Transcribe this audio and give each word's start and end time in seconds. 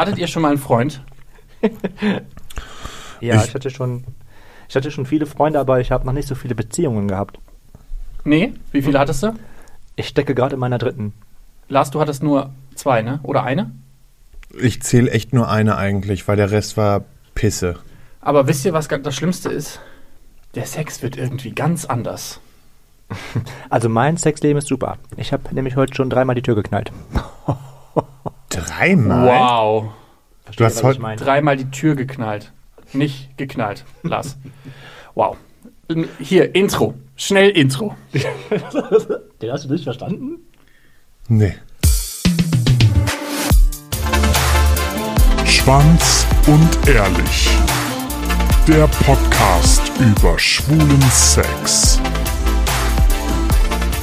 Hattet 0.00 0.18
ihr 0.18 0.26
schon 0.26 0.42
mal 0.42 0.48
einen 0.50 0.58
Freund? 0.58 1.02
Ja, 3.20 3.34
Ich- 3.36 3.48
ich, 3.48 3.54
hatte 3.54 3.68
schon, 3.70 4.04
ich 4.68 4.74
hatte 4.74 4.90
schon 4.90 5.04
viele 5.04 5.26
Freunde, 5.26 5.60
aber 5.60 5.78
ich 5.80 5.90
habe 5.92 6.06
noch 6.06 6.14
nicht 6.14 6.26
so 6.26 6.34
viele 6.34 6.54
Beziehungen 6.54 7.06
gehabt. 7.06 7.38
Nee? 8.24 8.54
Wie 8.72 8.80
viele 8.80 8.98
hattest 8.98 9.22
du? 9.22 9.34
Ich 9.96 10.08
stecke 10.08 10.34
gerade 10.34 10.54
in 10.54 10.60
meiner 10.60 10.78
dritten. 10.78 11.12
Lars, 11.68 11.90
du 11.90 12.00
hattest 12.00 12.22
nur 12.22 12.50
zwei, 12.74 13.02
ne? 13.02 13.20
Oder 13.22 13.42
eine? 13.44 13.72
Ich 14.58 14.82
zähle 14.82 15.10
echt 15.10 15.34
nur 15.34 15.50
eine 15.50 15.76
eigentlich, 15.76 16.26
weil 16.28 16.36
der 16.36 16.50
Rest 16.50 16.78
war 16.78 17.04
Pisse. 17.34 17.78
Aber 18.22 18.46
wisst 18.46 18.64
ihr, 18.64 18.72
was 18.72 18.88
das 18.88 19.14
Schlimmste 19.14 19.50
ist? 19.50 19.80
Der 20.54 20.64
Sex 20.64 21.02
wird 21.02 21.16
irgendwie 21.18 21.52
ganz 21.52 21.84
anders. 21.84 22.40
Also 23.68 23.88
mein 23.90 24.16
Sexleben 24.16 24.58
ist 24.58 24.68
super. 24.68 24.96
Ich 25.16 25.32
habe 25.32 25.54
nämlich 25.54 25.76
heute 25.76 25.94
schon 25.94 26.08
dreimal 26.10 26.34
die 26.36 26.42
Tür 26.42 26.54
geknallt. 26.54 26.90
Dreimal? 28.80 29.28
Wow. 29.28 29.92
Du 30.56 30.64
hast 30.64 30.82
heute? 30.82 31.00
Dreimal 31.16 31.58
die 31.58 31.70
Tür 31.70 31.94
geknallt. 31.94 32.50
Nicht 32.94 33.36
geknallt, 33.36 33.84
Lars. 34.02 34.38
Wow. 35.14 35.36
Hier, 36.18 36.54
Intro. 36.54 36.94
Schnell 37.14 37.50
Intro. 37.50 37.94
Den 39.42 39.52
hast 39.52 39.66
du 39.66 39.72
nicht 39.72 39.84
verstanden? 39.84 40.38
Nee. 41.28 41.56
Schwanz 45.44 46.26
und 46.46 46.88
ehrlich. 46.88 47.50
Der 48.66 48.86
Podcast 49.04 49.92
über 49.98 50.38
schwulen 50.38 51.02
Sex. 51.10 52.00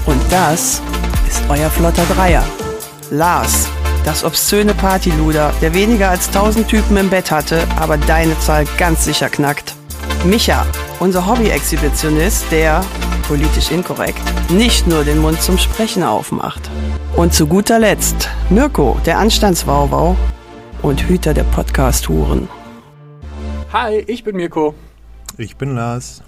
Und 0.06 0.22
das 0.30 0.84
ist 1.28 1.44
euer 1.50 1.70
flotter 1.72 2.06
Dreier. 2.14 2.44
Lars, 3.10 3.68
das 4.08 4.24
obszöne 4.24 4.74
Partyluder, 4.74 5.54
der 5.62 5.74
weniger 5.74 6.10
als 6.10 6.28
1000 6.28 6.66
Typen 6.66 6.96
im 6.96 7.10
Bett 7.10 7.30
hatte, 7.30 7.68
aber 7.78 7.98
deine 7.98 8.40
Zahl 8.40 8.64
ganz 8.78 9.04
sicher 9.04 9.28
knackt. 9.28 9.76
Micha, 10.24 10.66
unser 11.02 11.28
Hobby-Exhibitionist, 11.28 12.50
der, 12.50 12.86
politisch 13.28 13.70
inkorrekt, 13.70 14.22
nicht 14.50 14.88
nur 14.88 15.04
den 15.04 15.18
Mund 15.18 15.42
zum 15.42 15.58
Sprechen 15.58 16.04
aufmacht. 16.04 16.72
Und 17.18 17.34
zu 17.34 17.48
guter 17.48 17.80
Letzt 17.80 18.30
Mirko, 18.50 18.98
der 19.06 19.20
Anstandswauwau 19.20 20.16
und 20.84 21.04
Hüter 21.04 21.34
der 21.34 21.44
Podcast-Huren. 21.44 22.48
Hi, 23.74 23.98
ich 24.08 24.24
bin 24.24 24.38
Mirko. 24.38 24.74
Ich 25.38 25.58
bin 25.58 25.76
Lars. 25.76 26.24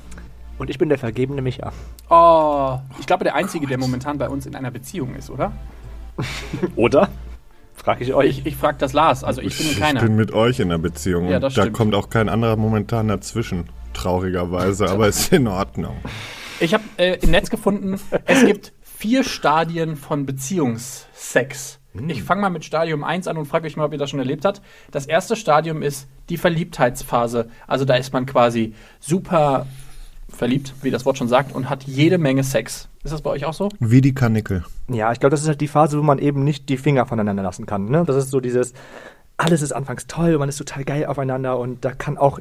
Und 0.58 0.70
ich 0.70 0.78
bin 0.78 0.89
der 0.89 0.98
vergebene 0.98 1.42
Micha. 1.42 1.72
Oh, 2.09 2.78
ich 3.00 3.08
glaube, 3.08 3.23
der 3.23 3.36
Einzige, 3.36 3.67
der 3.67 3.78
momentan 3.78 4.17
bei 4.17 4.28
uns 4.28 4.45
in 4.45 4.54
einer 4.54 4.70
Beziehung 4.70 5.16
ist, 5.16 5.30
oder? 5.30 5.54
Oder? 6.76 7.08
Frage 7.84 8.04
ich 8.04 8.14
euch. 8.14 8.40
Ich, 8.40 8.46
ich 8.46 8.56
frage 8.58 8.78
das 8.78 8.94
Lars, 8.94 9.24
also 9.24 9.42
ich 9.42 9.58
bin 9.58 9.68
in 9.68 9.72
Ich 9.74 9.80
keiner. 9.80 10.02
bin 10.02 10.16
mit 10.16 10.34
euch 10.34 10.60
in 10.60 10.68
einer 10.70 10.80
Beziehung. 10.80 11.30
Ja, 11.30 11.38
und 11.38 11.44
da 11.44 11.50
stimmt. 11.50 11.74
kommt 11.74 11.96
auch 11.96 12.10
kein 12.10 12.28
anderer 12.30 12.56
momentan 12.58 13.08
dazwischen. 13.08 13.66
Traurigerweise, 13.94 14.90
aber 14.90 15.08
ist 15.08 15.32
in 15.34 15.48
Ordnung. 15.48 15.96
Ich 16.60 16.74
habe 16.74 16.84
äh, 16.98 17.18
im 17.22 17.32
Netz 17.32 17.50
gefunden, 17.50 18.00
es 18.26 18.46
gibt 18.46 18.74
vier 18.84 19.24
Stadien 19.24 19.96
von 19.96 20.26
Beziehungssex. 20.26 21.80
Ich 22.08 22.22
fange 22.22 22.42
mal 22.42 22.50
mit 22.50 22.66
Stadium 22.66 23.04
1 23.04 23.28
an 23.28 23.38
und 23.38 23.46
frage 23.46 23.66
euch 23.66 23.76
mal, 23.78 23.86
ob 23.86 23.94
ihr 23.94 23.98
das 23.98 24.10
schon 24.10 24.20
erlebt 24.20 24.46
habt. 24.46 24.62
Das 24.92 25.06
erste 25.06 25.36
Stadium 25.36 25.82
ist 25.82 26.08
die 26.30 26.38
Verliebtheitsphase. 26.38 27.50
Also 27.66 27.86
da 27.86 27.96
ist 27.96 28.14
man 28.14 28.26
quasi 28.26 28.74
super 29.00 29.66
verliebt, 30.28 30.74
wie 30.82 30.92
das 30.92 31.06
Wort 31.06 31.18
schon 31.18 31.28
sagt, 31.28 31.56
und 31.56 31.70
hat 31.70 31.84
jede 31.86 32.18
Menge 32.18 32.44
Sex. 32.44 32.89
Ist 33.03 33.14
das 33.14 33.22
bei 33.22 33.30
euch 33.30 33.45
auch 33.45 33.53
so? 33.53 33.69
Wie 33.80 34.02
die 34.02 34.14
Kanickel. 34.14 34.66
Ja, 34.89 35.11
ich 35.11 35.19
glaube, 35.19 35.31
das 35.31 35.42
ist 35.42 35.47
halt 35.47 35.61
die 35.61 35.67
Phase, 35.67 35.97
wo 35.97 36.03
man 36.03 36.19
eben 36.19 36.44
nicht 36.44 36.67
die 36.67 36.78
Finger 36.78 37.05
voneinander 37.05 37.44
lassen 37.44 37.66
kann. 37.66 37.86
Ne? 37.86 38.03
Das 38.05 38.16
ist 38.17 38.30
so 38.30 38.42
dieses, 38.42 38.73
alles 39.38 39.61
ist 39.61 39.72
anfangs 39.72 40.08
toll, 40.08 40.38
man 40.38 40.50
ist 40.50 40.58
total 40.58 40.83
geil 40.83 41.05
aufeinander 41.05 41.58
und 41.58 41.86
da 41.86 41.92
kann 41.92 42.17
auch 42.17 42.39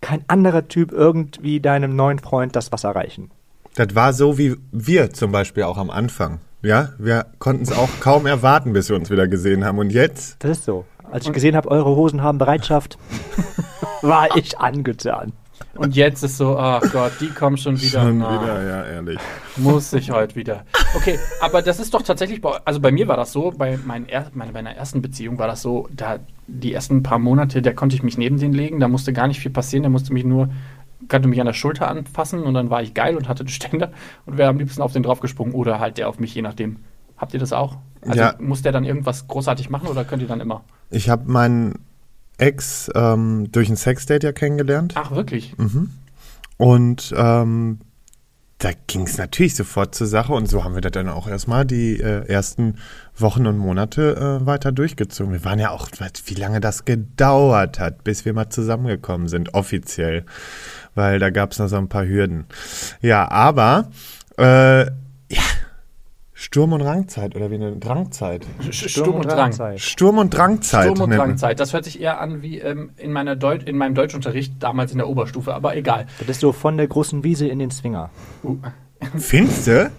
kein 0.00 0.24
anderer 0.26 0.66
Typ 0.66 0.92
irgendwie 0.92 1.60
deinem 1.60 1.94
neuen 1.94 2.18
Freund 2.18 2.56
das 2.56 2.72
Wasser 2.72 2.90
reichen. 2.90 3.30
Das 3.76 3.94
war 3.94 4.12
so 4.12 4.36
wie 4.36 4.56
wir 4.72 5.12
zum 5.12 5.30
Beispiel 5.30 5.62
auch 5.62 5.78
am 5.78 5.90
Anfang. 5.90 6.40
Ja, 6.62 6.90
wir 6.98 7.26
konnten 7.38 7.62
es 7.62 7.72
auch 7.72 7.88
kaum 8.00 8.26
erwarten, 8.26 8.72
bis 8.72 8.88
wir 8.88 8.96
uns 8.96 9.10
wieder 9.10 9.28
gesehen 9.28 9.64
haben. 9.64 9.78
Und 9.78 9.90
jetzt? 9.90 10.42
Das 10.42 10.58
ist 10.58 10.64
so. 10.64 10.84
Als 11.10 11.26
ich 11.26 11.32
gesehen 11.32 11.56
habe, 11.56 11.70
eure 11.70 11.96
Hosen 11.96 12.22
haben 12.22 12.38
Bereitschaft, 12.38 12.98
war 14.02 14.36
ich 14.36 14.58
angetan. 14.58 15.32
Und 15.74 15.96
jetzt 15.96 16.22
ist 16.22 16.36
so, 16.36 16.58
ach 16.58 16.82
Gott, 16.92 17.12
die 17.20 17.28
kommen 17.28 17.56
schon 17.56 17.80
wieder. 17.80 18.02
Schon 18.02 18.18
Na, 18.18 18.42
wieder, 18.42 18.62
ja, 18.68 18.84
ehrlich. 18.84 19.18
Muss 19.56 19.92
ich 19.92 20.10
heute 20.10 20.34
wieder. 20.36 20.64
Okay, 20.94 21.18
aber 21.40 21.62
das 21.62 21.80
ist 21.80 21.94
doch 21.94 22.02
tatsächlich, 22.02 22.40
bei, 22.40 22.58
also 22.64 22.80
bei 22.80 22.90
mir 22.90 23.08
war 23.08 23.16
das 23.16 23.32
so, 23.32 23.52
bei, 23.56 23.78
meinen 23.86 24.08
er, 24.08 24.26
meine, 24.34 24.52
meiner 24.52 24.72
ersten 24.74 25.00
Beziehung 25.00 25.38
war 25.38 25.46
das 25.46 25.62
so, 25.62 25.88
da 25.92 26.18
die 26.46 26.72
ersten 26.74 27.02
paar 27.02 27.18
Monate, 27.18 27.62
da 27.62 27.72
konnte 27.72 27.94
ich 27.96 28.02
mich 28.02 28.18
neben 28.18 28.38
den 28.38 28.52
legen, 28.52 28.80
da 28.80 28.88
musste 28.88 29.12
gar 29.12 29.28
nicht 29.28 29.40
viel 29.40 29.52
passieren, 29.52 29.82
der 29.84 29.90
musste 29.90 30.12
mich 30.12 30.24
nur, 30.24 30.50
konnte 31.08 31.28
mich 31.28 31.40
an 31.40 31.46
der 31.46 31.52
Schulter 31.54 31.88
anfassen 31.88 32.42
und 32.42 32.54
dann 32.54 32.70
war 32.70 32.82
ich 32.82 32.92
geil 32.92 33.16
und 33.16 33.28
hatte 33.28 33.44
die 33.44 33.52
Ständer 33.52 33.92
und 34.26 34.36
wäre 34.36 34.50
am 34.50 34.58
liebsten 34.58 34.82
auf 34.82 34.92
den 34.92 35.02
draufgesprungen 35.02 35.54
oder 35.54 35.78
halt 35.78 35.98
der 35.98 36.08
auf 36.08 36.18
mich, 36.18 36.34
je 36.34 36.42
nachdem. 36.42 36.78
Habt 37.16 37.34
ihr 37.34 37.40
das 37.40 37.52
auch? 37.52 37.76
Also 38.06 38.18
Ja. 38.18 38.34
muss 38.38 38.62
der 38.62 38.72
dann 38.72 38.84
irgendwas 38.84 39.28
großartig 39.28 39.70
machen 39.70 39.88
oder 39.88 40.04
könnt 40.04 40.22
ihr 40.22 40.28
dann 40.28 40.40
immer? 40.40 40.62
Ich 40.90 41.08
habe 41.10 41.30
meinen 41.30 41.78
Ex 42.40 42.90
ähm, 42.94 43.50
durch 43.52 43.68
ein 43.68 43.76
Sexdate 43.76 44.24
ja 44.24 44.32
kennengelernt. 44.32 44.94
Ach, 44.96 45.10
wirklich? 45.10 45.54
Und 46.56 47.14
ähm, 47.16 47.80
da 48.60 48.70
ging 48.86 49.06
es 49.06 49.16
natürlich 49.16 49.54
sofort 49.54 49.94
zur 49.94 50.06
Sache 50.06 50.34
und 50.34 50.46
so 50.46 50.64
haben 50.64 50.74
wir 50.74 50.82
das 50.82 50.92
dann 50.92 51.08
auch 51.08 51.26
erstmal 51.26 51.64
die 51.64 51.98
äh, 51.98 52.26
ersten 52.28 52.76
Wochen 53.16 53.46
und 53.46 53.56
Monate 53.56 54.16
äh, 54.42 54.46
weiter 54.46 54.70
durchgezogen. 54.70 55.32
Wir 55.32 55.44
waren 55.44 55.58
ja 55.58 55.70
auch, 55.70 55.88
wie 56.26 56.34
lange 56.34 56.60
das 56.60 56.84
gedauert 56.84 57.80
hat, 57.80 58.04
bis 58.04 58.26
wir 58.26 58.34
mal 58.34 58.50
zusammengekommen 58.50 59.28
sind, 59.28 59.54
offiziell. 59.54 60.26
Weil 60.94 61.18
da 61.18 61.30
gab 61.30 61.52
es 61.52 61.58
noch 61.58 61.68
so 61.68 61.76
ein 61.76 61.88
paar 61.88 62.06
Hürden. 62.06 62.44
Ja, 63.00 63.30
aber 63.30 63.88
äh, 64.36 64.84
ja, 64.84 65.42
Sturm- 66.40 66.72
und 66.72 66.80
Rangzeit 66.80 67.36
oder 67.36 67.50
wie 67.50 67.56
eine 67.56 67.76
Drangzeit. 67.76 68.46
Sturm 68.70 69.16
und 69.16 69.26
Drang. 69.26 69.52
Sturm- 69.76 70.16
und 70.16 70.30
Drangzeit. 70.30 70.84
Sturm- 70.86 71.02
und 71.02 71.10
Drangzeit. 71.14 71.60
Das 71.60 71.74
hört 71.74 71.84
sich 71.84 72.00
eher 72.00 72.18
an 72.18 72.40
wie 72.40 72.58
ähm, 72.60 72.92
in, 72.96 73.12
meiner 73.12 73.36
Deut 73.36 73.64
in 73.64 73.76
meinem 73.76 73.94
Deutschunterricht 73.94 74.54
damals 74.58 74.90
in 74.92 74.96
der 74.96 75.06
Oberstufe, 75.06 75.52
aber 75.52 75.76
egal. 75.76 76.06
Das 76.20 76.30
ist 76.30 76.40
so 76.40 76.52
von 76.52 76.78
der 76.78 76.88
großen 76.88 77.24
Wiese 77.24 77.46
in 77.46 77.58
den 77.58 77.70
Zwinger. 77.70 78.08
Uh, 78.42 78.56
Findste? 79.18 79.90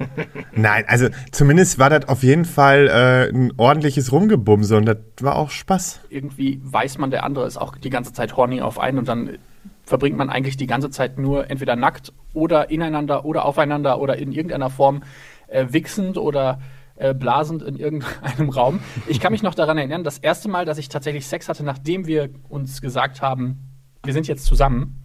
Nein, 0.52 0.84
also 0.88 1.10
zumindest 1.32 1.78
war 1.78 1.92
das 1.92 2.08
auf 2.08 2.24
jeden 2.24 2.46
Fall 2.46 2.88
äh, 2.88 3.30
ein 3.30 3.54
ordentliches 3.58 4.12
Rumgebumse 4.12 4.78
und 4.78 4.86
das 4.86 4.98
war 5.20 5.36
auch 5.36 5.52
Spaß. 5.52 6.02
irgendwie 6.10 6.60
weiß 6.64 6.98
man, 6.98 7.12
der 7.12 7.24
andere 7.24 7.46
ist 7.46 7.58
auch 7.58 7.78
die 7.78 7.92
ganze 7.92 8.14
Zeit 8.14 8.36
horny 8.36 8.62
auf 8.62 8.80
einen 8.80 8.98
und 8.98 9.08
dann 9.08 9.38
verbringt 9.84 10.18
man 10.18 10.30
eigentlich 10.30 10.58
die 10.58 10.68
ganze 10.68 10.90
Zeit 10.90 11.20
nur 11.20 11.52
entweder 11.52 11.76
nackt 11.76 12.14
oder 12.34 12.72
ineinander 12.72 13.26
oder 13.26 13.46
aufeinander 13.46 14.00
oder 14.00 14.18
in 14.18 14.32
irgendeiner 14.32 14.70
Form 14.70 15.04
äh, 15.52 15.68
wichsend 15.70 16.18
oder 16.18 16.60
äh, 16.96 17.14
blasend 17.14 17.62
in 17.64 17.76
irgendeinem 17.76 18.50
Raum. 18.56 18.80
Ich 19.08 19.20
kann 19.20 19.32
mich 19.32 19.44
noch 19.44 19.56
daran 19.56 19.78
erinnern, 19.78 20.04
das 20.04 20.18
erste 20.18 20.50
Mal, 20.50 20.66
dass 20.66 20.78
ich 20.78 20.90
tatsächlich 20.90 21.28
Sex 21.28 21.50
hatte, 21.50 21.64
nachdem 21.64 22.08
wir 22.08 22.30
uns 22.50 22.82
gesagt 22.82 23.22
haben, 23.22 23.60
wir 24.04 24.14
sind 24.14 24.28
jetzt 24.28 24.46
zusammen. 24.46 24.98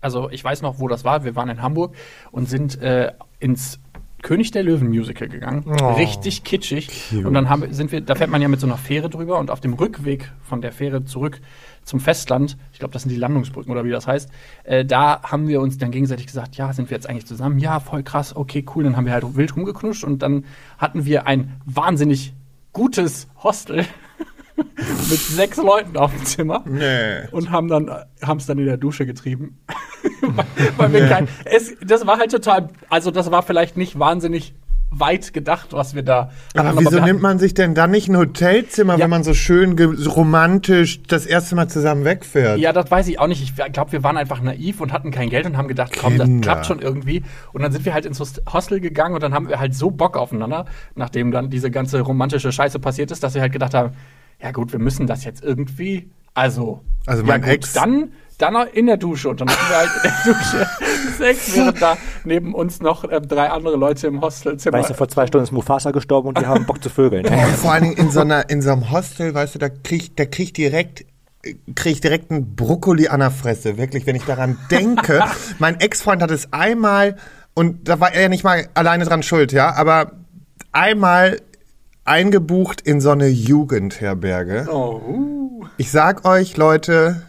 Also 0.00 0.30
ich 0.30 0.42
weiß 0.42 0.62
noch, 0.62 0.78
wo 0.78 0.88
das 0.88 1.04
war. 1.04 1.24
Wir 1.24 1.36
waren 1.36 1.48
in 1.48 1.62
Hamburg 1.62 1.94
und 2.30 2.48
sind 2.48 2.80
äh, 2.80 3.12
ins 3.38 3.80
König 4.22 4.50
der 4.50 4.62
Löwen 4.62 4.88
Musical 4.88 5.28
gegangen. 5.28 5.68
Richtig 5.96 6.44
kitschig. 6.44 6.88
Cute. 7.10 7.24
Und 7.26 7.34
dann 7.34 7.48
haben, 7.48 7.72
sind 7.72 7.90
wir, 7.92 8.00
da 8.00 8.14
fährt 8.14 8.30
man 8.30 8.42
ja 8.42 8.48
mit 8.48 8.60
so 8.60 8.66
einer 8.66 8.76
Fähre 8.76 9.08
drüber 9.08 9.38
und 9.38 9.50
auf 9.50 9.60
dem 9.60 9.72
Rückweg 9.74 10.30
von 10.42 10.60
der 10.60 10.72
Fähre 10.72 11.04
zurück 11.04 11.40
zum 11.84 11.98
Festland, 11.98 12.56
ich 12.72 12.78
glaube, 12.78 12.92
das 12.92 13.02
sind 13.02 13.10
die 13.10 13.16
Landungsbrücken 13.16 13.72
oder 13.72 13.84
wie 13.84 13.90
das 13.90 14.06
heißt, 14.06 14.30
äh, 14.64 14.84
da 14.84 15.22
haben 15.22 15.48
wir 15.48 15.60
uns 15.60 15.78
dann 15.78 15.90
gegenseitig 15.90 16.26
gesagt, 16.26 16.56
ja, 16.56 16.72
sind 16.72 16.90
wir 16.90 16.96
jetzt 16.96 17.08
eigentlich 17.08 17.26
zusammen? 17.26 17.58
Ja, 17.58 17.80
voll 17.80 18.02
krass, 18.02 18.36
okay, 18.36 18.64
cool. 18.74 18.84
Dann 18.84 18.96
haben 18.96 19.06
wir 19.06 19.12
halt 19.14 19.24
wild 19.34 19.56
rumgeknutscht 19.56 20.04
und 20.04 20.20
dann 20.22 20.44
hatten 20.78 21.04
wir 21.06 21.26
ein 21.26 21.60
wahnsinnig 21.64 22.34
gutes 22.72 23.28
Hostel 23.42 23.86
mit 24.76 25.18
sechs 25.18 25.56
Leuten 25.56 25.96
auf 25.96 26.12
dem 26.14 26.24
Zimmer 26.26 26.62
Nee. 26.66 27.26
und 27.32 27.50
haben 27.50 27.68
dann 27.68 27.90
haben 28.22 28.38
es 28.38 28.46
dann 28.46 28.58
in 28.58 28.66
der 28.66 28.76
Dusche 28.76 29.06
getrieben. 29.06 29.58
weil, 30.76 30.92
wir 30.92 31.08
kein, 31.08 31.28
es, 31.44 31.74
das 31.84 32.06
war 32.06 32.18
halt 32.18 32.30
total, 32.30 32.68
also 32.88 33.10
das 33.10 33.30
war 33.30 33.42
vielleicht 33.42 33.76
nicht 33.76 33.98
wahnsinnig 33.98 34.54
weit 34.92 35.32
gedacht, 35.32 35.68
was 35.72 35.94
wir 35.94 36.02
da. 36.02 36.30
Aber 36.56 36.76
wieso 36.76 36.90
wir 36.90 37.02
nimmt 37.02 37.22
man 37.22 37.38
sich 37.38 37.54
denn 37.54 37.76
dann 37.76 37.92
nicht 37.92 38.08
ein 38.08 38.16
Hotelzimmer, 38.16 38.94
Ja. 38.94 39.04
wenn 39.04 39.10
man 39.10 39.22
so 39.22 39.34
schön 39.34 39.76
so 39.96 40.10
romantisch 40.10 41.00
das 41.04 41.26
erste 41.26 41.54
Mal 41.54 41.68
zusammen 41.68 42.04
wegfährt? 42.04 42.58
Ja, 42.58 42.72
das 42.72 42.90
weiß 42.90 43.06
ich 43.06 43.20
auch 43.20 43.28
nicht. 43.28 43.40
Ich 43.40 43.72
glaube, 43.72 43.92
wir 43.92 44.02
waren 44.02 44.16
einfach 44.16 44.40
naiv 44.42 44.80
und 44.80 44.92
hatten 44.92 45.12
kein 45.12 45.30
Geld 45.30 45.46
und 45.46 45.56
haben 45.56 45.68
gedacht, 45.68 45.92
komm, 45.96 46.18
das 46.18 46.26
Kinder. 46.26 46.42
klappt 46.44 46.66
schon 46.66 46.80
irgendwie. 46.80 47.22
Und 47.52 47.62
dann 47.62 47.70
sind 47.70 47.84
wir 47.84 47.94
halt 47.94 48.04
ins 48.04 48.18
Host- 48.18 48.42
Hostel 48.52 48.80
gegangen 48.80 49.14
und 49.14 49.22
dann 49.22 49.32
haben 49.32 49.48
wir 49.48 49.60
halt 49.60 49.76
so 49.76 49.92
Bock 49.92 50.16
aufeinander, 50.16 50.64
nachdem 50.96 51.30
dann 51.30 51.50
diese 51.50 51.70
ganze 51.70 52.00
romantische 52.00 52.50
Scheiße 52.50 52.80
passiert 52.80 53.12
ist, 53.12 53.22
dass 53.22 53.34
wir 53.34 53.42
halt 53.42 53.52
gedacht 53.52 53.74
haben, 53.74 53.92
ja 54.42 54.50
gut, 54.50 54.72
wir 54.72 54.80
müssen 54.80 55.06
das 55.06 55.22
jetzt 55.24 55.44
irgendwie, 55.44 56.10
also, 56.34 56.80
Also 57.06 57.22
ja 57.22 57.28
mein 57.28 57.42
gut, 57.42 57.50
Ex- 57.50 57.72
dann, 57.72 58.12
dann 58.38 58.54
in 58.72 58.86
der 58.86 58.96
Dusche 58.96 59.28
und 59.28 59.40
dann 59.40 59.48
hatten 59.48 59.68
wir 59.68 59.76
halt 59.76 59.90
in 59.96 60.02
der 60.02 60.34
Dusche 60.34 60.66
Sex, 61.18 61.54
während 61.56 61.82
da 61.82 61.96
neben 62.24 62.54
uns 62.54 62.80
noch 62.80 63.04
äh, 63.04 63.20
drei 63.20 63.50
andere 63.50 63.76
Leute 63.76 64.06
im 64.06 64.20
Hostelzimmer. 64.20 64.78
Weißt 64.78 64.90
du, 64.90 64.94
vor 64.94 65.08
zwei 65.08 65.26
Stunden 65.26 65.44
ist 65.44 65.52
Mufasa 65.52 65.90
gestorben 65.90 66.28
und 66.28 66.38
die 66.38 66.46
haben 66.46 66.64
Bock 66.66 66.82
zu 66.82 66.88
vögeln. 66.88 67.26
Und 67.26 67.56
vor 67.56 67.72
allen 67.72 67.84
Dingen 67.84 67.96
in 67.96 68.10
so, 68.10 68.20
einer, 68.20 68.48
in 68.48 68.62
so 68.62 68.70
einem 68.72 68.90
Hostel, 68.90 69.34
weißt 69.34 69.54
du, 69.56 69.58
da 69.58 69.68
krieg, 69.68 70.16
da 70.16 70.24
krieg 70.24 70.46
ich 70.46 70.52
direkt 70.52 71.04
kriege 71.74 71.94
ich 71.94 72.00
direkt 72.02 72.30
einen 72.30 72.54
Brokkoli 72.54 73.08
an 73.08 73.20
der 73.20 73.30
Fresse. 73.30 73.78
Wirklich, 73.78 74.06
wenn 74.06 74.14
ich 74.14 74.24
daran 74.24 74.58
denke. 74.70 75.24
mein 75.58 75.80
Ex-Freund 75.80 76.20
hat 76.22 76.30
es 76.30 76.52
einmal, 76.52 77.16
und 77.54 77.88
da 77.88 77.98
war 77.98 78.12
er 78.12 78.28
nicht 78.28 78.44
mal 78.44 78.68
alleine 78.74 79.04
dran 79.06 79.22
schuld, 79.22 79.52
ja, 79.52 79.74
aber 79.74 80.12
einmal 80.72 81.40
eingebucht 82.04 82.80
in 82.80 83.00
so 83.00 83.10
eine 83.10 83.28
Jugendherberge. 83.28 84.68
oh. 84.70 85.64
Ich 85.76 85.90
sag 85.90 86.24
euch, 86.26 86.56
Leute, 86.56 87.22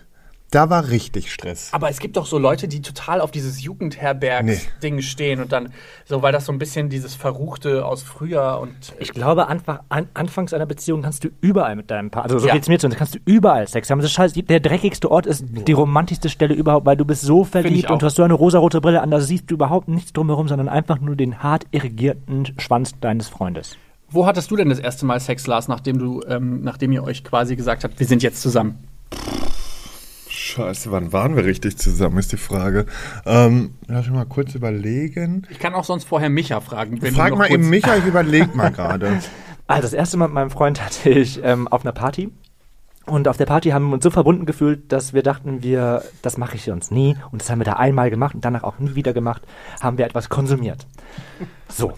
da 0.52 0.70
war 0.70 0.90
richtig 0.90 1.32
Stress. 1.32 1.70
Aber 1.72 1.90
es 1.90 2.00
gibt 2.00 2.18
doch 2.18 2.26
so 2.26 2.38
Leute, 2.38 2.68
die 2.68 2.82
total 2.82 3.22
auf 3.22 3.32
dieses 3.32 3.62
Jugendherbergs-Ding 3.64 5.02
stehen 5.02 5.42
und 5.42 5.52
dann 5.54 5.72
so, 6.06 6.22
weil 6.22 6.34
das 6.34 6.46
so 6.46 6.52
ein 6.52 6.60
bisschen 6.60 6.90
dieses 6.90 7.16
Verruchte 7.16 7.86
aus 7.86 8.04
früher 8.04 8.60
und 8.62 8.74
Ich 9.00 9.14
glaube, 9.14 9.48
einfach, 9.48 9.82
an, 9.90 10.10
anfangs 10.14 10.54
einer 10.54 10.66
Beziehung 10.66 11.02
kannst 11.02 11.24
du 11.24 11.30
überall 11.40 11.76
mit 11.78 11.90
deinem 11.92 12.10
Partner, 12.10 12.34
also 12.34 12.40
so 12.40 12.48
Ja. 12.48 12.54
geht's 12.54 12.68
mir 12.68 12.80
zumindest, 12.80 12.98
kannst 13.00 13.16
du 13.16 13.20
überall 13.26 13.68
Sex 13.68 13.90
haben. 13.90 14.00
Das 14.00 14.08
ist 14.08 14.14
scheiße. 14.14 14.44
Der 14.44 14.60
dreckigste 14.60 15.10
Ort 15.10 15.26
ist 15.26 15.46
die 15.50 15.72
romantischste 15.72 16.28
Stelle 16.30 16.54
überhaupt, 16.54 16.86
weil 16.86 16.98
du 16.98 17.06
bist 17.06 17.22
so 17.22 17.46
verliebt 17.46 17.90
und 17.90 18.02
du 18.02 18.06
hast 18.06 18.16
so 18.16 18.24
eine 18.24 18.34
rosarote 18.34 18.82
Brille 18.82 19.02
an, 19.02 19.12
da 19.12 19.22
siehst 19.22 19.50
du 19.50 19.56
überhaupt 19.56 19.88
nichts 19.88 20.12
drumherum, 20.12 20.48
sondern 20.50 20.68
einfach 20.68 21.00
nur 21.00 21.16
den 21.16 21.42
hart 21.42 21.66
irrigierten 21.72 22.48
Schwanz 22.58 23.00
deines 23.00 23.30
Freundes. 23.30 23.78
Wo 24.12 24.26
hattest 24.26 24.52
du 24.52 24.58
denn 24.58 24.68
das 24.68 24.80
erste 24.80 25.06
Mal 25.06 25.22
Sex, 25.22 25.48
Lars, 25.48 25.70
nachdem 25.70 25.98
du, 25.98 26.22
ähm, 26.28 26.62
nachdem 26.64 26.92
ihr 26.92 27.04
euch 27.04 27.24
quasi 27.24 27.56
gesagt 27.56 27.86
habt, 27.86 27.98
wir 27.98 28.06
sind 28.06 28.22
jetzt 28.22 28.42
zusammen? 28.42 28.78
Scheiße, 30.28 30.92
wann 30.92 31.14
waren 31.14 31.38
wir 31.38 31.46
richtig 31.46 31.78
zusammen, 31.78 32.18
ist 32.18 32.34
die 32.34 32.38
Frage. 32.38 32.88
Ähm, 33.26 33.76
lass 33.88 34.08
mich 34.08 34.16
mal 34.16 34.26
kurz 34.26 34.54
überlegen. 34.54 35.48
Ich 35.50 35.60
kann 35.60 35.74
auch 35.74 35.86
sonst 35.86 36.04
vorher 36.04 36.30
Micha 36.30 36.60
fragen. 36.60 37.02
Wenn 37.02 37.14
Frag 37.14 37.38
mal 37.38 37.50
eben 37.50 37.70
Micha, 37.70 37.96
ich 37.96 38.06
überleg 38.06 38.54
mal 38.54 38.72
gerade. 38.72 39.20
Also 39.68 39.84
das 39.84 39.94
erste 39.94 40.18
Mal 40.18 40.28
mit 40.28 40.34
meinem 40.34 40.50
Freund 40.50 40.84
hatte 40.84 41.10
ich 41.10 41.40
ähm, 41.46 41.70
auf 41.70 41.86
einer 41.86 41.94
Party. 41.94 42.30
Und 43.06 43.30
auf 43.30 43.38
der 43.38 43.46
Party 43.46 43.70
haben 43.70 43.88
wir 43.88 43.94
uns 43.94 44.04
so 44.04 44.10
verbunden 44.10 44.46
gefühlt, 44.46 44.92
dass 44.92 45.14
wir 45.14 45.24
dachten, 45.24 45.64
wir, 45.64 46.04
das 46.22 46.38
mache 46.38 46.58
ich 46.58 46.64
sonst 46.64 46.92
nie. 46.92 47.16
Und 47.32 47.42
das 47.42 47.50
haben 47.50 47.60
wir 47.60 47.66
da 47.66 47.74
einmal 47.74 48.10
gemacht 48.10 48.36
und 48.36 48.44
danach 48.44 48.64
auch 48.64 48.80
nie 48.80 48.96
wieder 48.96 49.14
gemacht, 49.14 49.44
haben 49.80 49.98
wir 49.98 50.04
etwas 50.04 50.28
konsumiert. 50.28 50.86
So. 51.70 51.94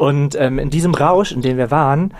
Und 0.00 0.34
ähm, 0.36 0.58
in 0.58 0.70
diesem 0.70 0.94
Rausch, 0.94 1.30
in 1.30 1.42
dem 1.42 1.58
wir 1.58 1.70
waren, 1.70 2.14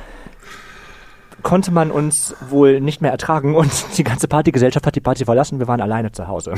konnte 1.42 1.70
man 1.70 1.90
uns 1.90 2.34
wohl 2.50 2.78
nicht 2.78 3.00
mehr 3.00 3.10
ertragen 3.10 3.54
und 3.54 3.70
die 3.96 4.04
ganze 4.04 4.28
Partygesellschaft 4.28 4.86
hat 4.86 4.96
die 4.96 5.00
Party 5.00 5.24
verlassen. 5.24 5.58
Wir 5.58 5.66
waren 5.66 5.80
alleine 5.80 6.12
zu 6.12 6.28
Hause. 6.28 6.52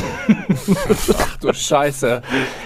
Ach 1.16 1.36
du 1.36 1.52
Scheiße. 1.52 2.22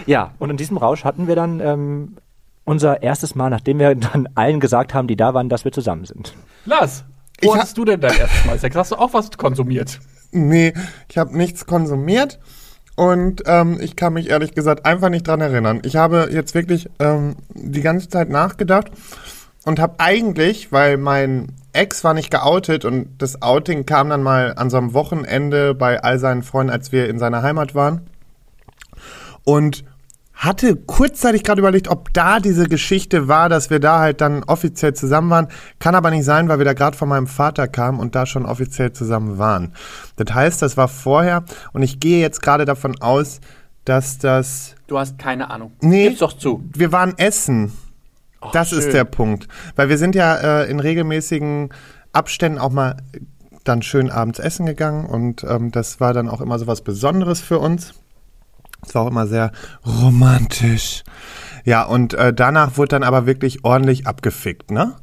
Ja, 0.07 0.31
und 0.39 0.49
in 0.49 0.57
diesem 0.57 0.79
Rausch 0.79 1.05
hatten 1.05 1.27
wir 1.27 1.37
dann 1.37 1.61
ähm, 1.61 2.17
unser 2.65 3.03
erstes 3.03 3.35
Mal, 3.35 3.51
nachdem 3.51 3.79
wir 3.79 3.95
dann 3.95 4.27
allen 4.35 4.59
gesagt 4.59 4.95
haben, 4.95 5.07
die 5.07 5.17
da 5.17 5.35
waren, 5.35 5.51
dass 5.51 5.67
wir 5.67 5.73
zusammen 5.73 6.07
sind. 6.07 6.33
Lars, 6.65 7.05
wo 7.43 7.55
ha- 7.55 7.59
hattest 7.59 7.77
du 7.77 7.85
denn 7.85 8.01
dein 8.01 8.17
erstes 8.17 8.47
Mal 8.47 8.59
Sex? 8.59 8.75
Hast 8.75 8.93
du 8.93 8.97
auch 8.97 9.13
was 9.13 9.31
konsumiert? 9.37 10.01
Nee, 10.33 10.73
ich 11.11 11.19
habe 11.19 11.37
nichts 11.37 11.67
konsumiert 11.67 12.39
und 12.97 13.43
ähm, 13.47 13.79
ich 13.81 13.95
kann 13.95 14.15
mich 14.15 14.31
ehrlich 14.31 14.55
gesagt 14.55 14.87
einfach 14.87 15.11
nicht 15.11 15.29
dran 15.29 15.41
erinnern. 15.41 15.81
Ich 15.85 15.97
habe 15.97 16.29
jetzt 16.33 16.55
wirklich 16.55 16.89
ähm, 16.99 17.37
die 17.55 17.83
ganze 17.83 18.09
Zeit 18.09 18.31
nachgedacht 18.31 18.91
und 19.65 19.79
habe 19.79 19.97
eigentlich, 19.99 20.73
weil 20.73 20.97
mein 20.97 21.53
Ex 21.75 22.05
war 22.05 22.15
nicht 22.15 22.31
geoutet 22.31 22.87
und 22.87 23.09
das 23.19 23.43
Outing 23.43 23.85
kam 23.85 24.09
dann 24.09 24.23
mal 24.23 24.55
an 24.57 24.71
so 24.71 24.79
einem 24.79 24.95
Wochenende 24.95 25.75
bei 25.75 26.03
all 26.03 26.19
seinen 26.19 26.43
Freunden, 26.43 26.73
als 26.73 26.91
wir 26.91 27.09
in 27.09 27.19
seiner 27.19 27.43
Heimat 27.43 27.75
waren. 27.75 28.01
Und 29.45 29.85
hatte 30.37 30.77
kurzzeitig 30.77 31.43
gerade 31.45 31.61
überlegt, 31.61 31.89
ob 31.89 32.13
da 32.13 32.41
diese 32.41 32.69
Geschichte 32.69 33.27
war, 33.27 33.49
dass 33.49 33.71
wir 33.71 33.81
da 33.81 34.01
halt 34.01 34.21
dann 34.21 34.45
offiziell 34.45 34.93
zusammen 34.93 35.31
waren. 35.31 35.49
Kann 35.79 35.95
aber 35.95 36.11
nicht 36.11 36.25
sein, 36.25 36.49
weil 36.49 36.59
wir 36.59 36.67
da 36.67 36.75
gerade 36.75 36.97
von 36.97 37.09
meinem 37.09 37.27
Vater 37.27 37.67
kamen 37.69 37.99
und 37.99 38.15
da 38.15 38.27
schon 38.27 38.45
offiziell 38.45 38.93
zusammen 38.93 39.39
waren. 39.39 39.73
Das 40.17 40.35
heißt, 40.35 40.61
das 40.61 40.77
war 40.77 40.89
vorher 40.89 41.45
und 41.73 41.83
ich 41.83 42.01
gehe 42.01 42.21
jetzt 42.21 42.43
gerade 42.43 42.67
davon 42.67 43.01
aus, 43.01 43.41
dass 43.87 44.19
das. 44.19 44.75
Du 44.89 44.99
hast 44.99 45.19
keine 45.19 45.51
Ahnung. 45.51 45.73
Nee. 45.81 46.09
Gib's 46.09 46.21
doch 46.21 46.35
zu. 46.35 46.63
Wir 46.75 46.93
waren 46.93 47.15
essen. 47.17 47.73
das 48.53 48.73
ist 48.73 48.85
schön. 48.85 48.93
der 48.93 49.05
Punkt. 49.05 49.49
Weil 49.75 49.89
wir 49.89 49.97
sind 49.97 50.15
ja 50.15 50.35
äh, 50.37 50.71
in 50.71 50.81
regelmäßigen 50.81 51.71
Abständen 52.13 52.59
auch 52.59 52.71
mal 52.71 52.97
dann 53.65 53.83
schön 53.83 54.11
abends 54.11 54.39
essen 54.39 54.67
gegangen 54.67 55.07
und 55.07 55.45
ähm, 55.45 55.73
das 55.73 55.99
war 55.99 56.13
dann 56.13 56.29
auch 56.29 56.41
immer 56.41 56.59
so 56.59 56.67
was 56.67 56.83
Besonderes 56.83 57.41
für 57.41 57.59
uns. 57.59 57.95
Es 58.87 58.95
war 58.95 59.03
auch 59.03 59.09
immer 59.11 59.27
sehr 59.27 59.53
romantisch. 59.85 61.03
Ja, 61.65 61.83
und 61.83 62.15
äh, 62.15 62.33
danach 62.33 62.77
wurde 62.77 62.89
dann 62.89 63.03
aber 63.03 63.27
wirklich 63.27 63.65
ordentlich 63.65 64.07
abgefickt, 64.07 64.71
ne? 64.71 64.95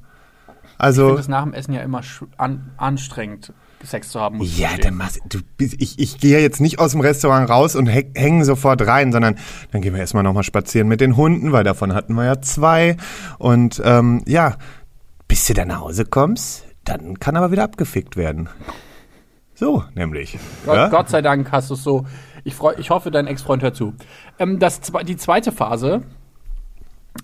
Ich 0.48 0.74
Also. 0.78 1.08
finde 1.08 1.22
es 1.22 1.28
nach 1.28 1.44
dem 1.44 1.54
Essen 1.54 1.74
ja 1.74 1.82
immer 1.82 2.02
an, 2.38 2.72
anstrengend, 2.78 3.54
Sex 3.84 4.10
zu 4.10 4.20
haben. 4.22 4.42
ich 4.42 4.58
Ja, 4.58 4.70
dann 4.82 4.96
machst 4.96 5.20
du, 5.28 5.40
ich, 5.60 6.00
ich 6.00 6.18
gehe 6.18 6.40
jetzt 6.40 6.62
nicht 6.62 6.80
aus 6.80 6.92
dem 6.92 7.02
Restaurant 7.02 7.50
raus 7.50 7.76
und 7.76 7.90
häng- 7.90 8.18
hängen 8.18 8.46
sofort 8.46 8.82
rein, 8.88 9.12
sondern 9.12 9.36
dann 9.72 9.82
gehen 9.82 9.94
wir 9.94 10.00
erstmal 10.00 10.24
nochmal 10.24 10.44
spazieren 10.44 10.88
mit 10.88 11.02
den 11.02 11.18
Hunden, 11.18 11.52
weil 11.52 11.66
davon 11.66 11.94
hatten 11.94 12.14
wir 12.14 12.24
ja 12.24 12.42
zwei. 12.42 12.96
Und 13.40 13.82
ähm, 13.84 14.22
ja, 14.26 14.56
bis 15.28 15.46
du 15.48 15.54
dann 15.54 15.68
nach 15.68 15.82
Hause 15.82 16.06
kommst, 16.06 16.64
dann 16.86 17.20
kann 17.20 17.36
aber 17.36 17.52
wieder 17.52 17.64
abgefickt 17.64 18.16
werden. 18.16 18.48
So, 19.54 19.84
nämlich. 19.96 20.40
Gott, 20.66 20.76
ja? 20.76 20.88
Gott 20.88 21.10
sei 21.10 21.22
Dank 21.22 21.52
hast 21.52 21.70
du 21.70 21.74
es 21.74 21.84
so. 21.84 22.06
Ich, 22.44 22.56
freu, 22.56 22.74
ich 22.78 22.90
hoffe, 22.90 23.12
dein 23.12 23.28
Ex-Freund 23.28 23.64
hört 23.64 23.76
zu. 23.76 23.94
Ähm, 24.40 24.60
das, 24.60 24.82
die 25.06 25.18
zweite 25.18 25.52
Phase 25.52 26.04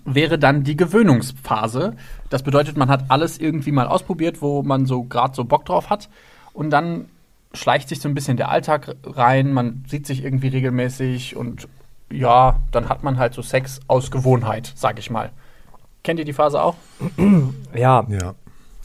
wäre 0.04 0.38
dann 0.38 0.64
die 0.64 0.76
Gewöhnungsphase. 0.76 1.96
Das 2.28 2.42
bedeutet, 2.42 2.76
man 2.76 2.88
hat 2.88 3.04
alles 3.08 3.38
irgendwie 3.38 3.72
mal 3.72 3.86
ausprobiert, 3.86 4.40
wo 4.40 4.62
man 4.62 4.86
so 4.86 5.02
gerade 5.04 5.34
so 5.34 5.44
Bock 5.44 5.64
drauf 5.64 5.90
hat. 5.90 6.08
Und 6.52 6.70
dann 6.70 7.06
schleicht 7.52 7.88
sich 7.88 8.00
so 8.00 8.08
ein 8.08 8.14
bisschen 8.14 8.36
der 8.36 8.50
Alltag 8.50 8.96
rein. 9.04 9.52
Man 9.52 9.84
sieht 9.88 10.06
sich 10.06 10.24
irgendwie 10.24 10.48
regelmäßig 10.48 11.36
und 11.36 11.68
ja, 12.10 12.60
dann 12.72 12.88
hat 12.88 13.02
man 13.02 13.18
halt 13.18 13.34
so 13.34 13.42
Sex 13.42 13.80
aus 13.86 14.10
Gewohnheit, 14.10 14.72
sag 14.74 14.98
ich 14.98 15.10
mal. 15.10 15.30
Kennt 16.02 16.18
ihr 16.18 16.24
die 16.24 16.32
Phase 16.32 16.62
auch? 16.62 16.76
Ja, 17.74 18.04
Ja. 18.08 18.34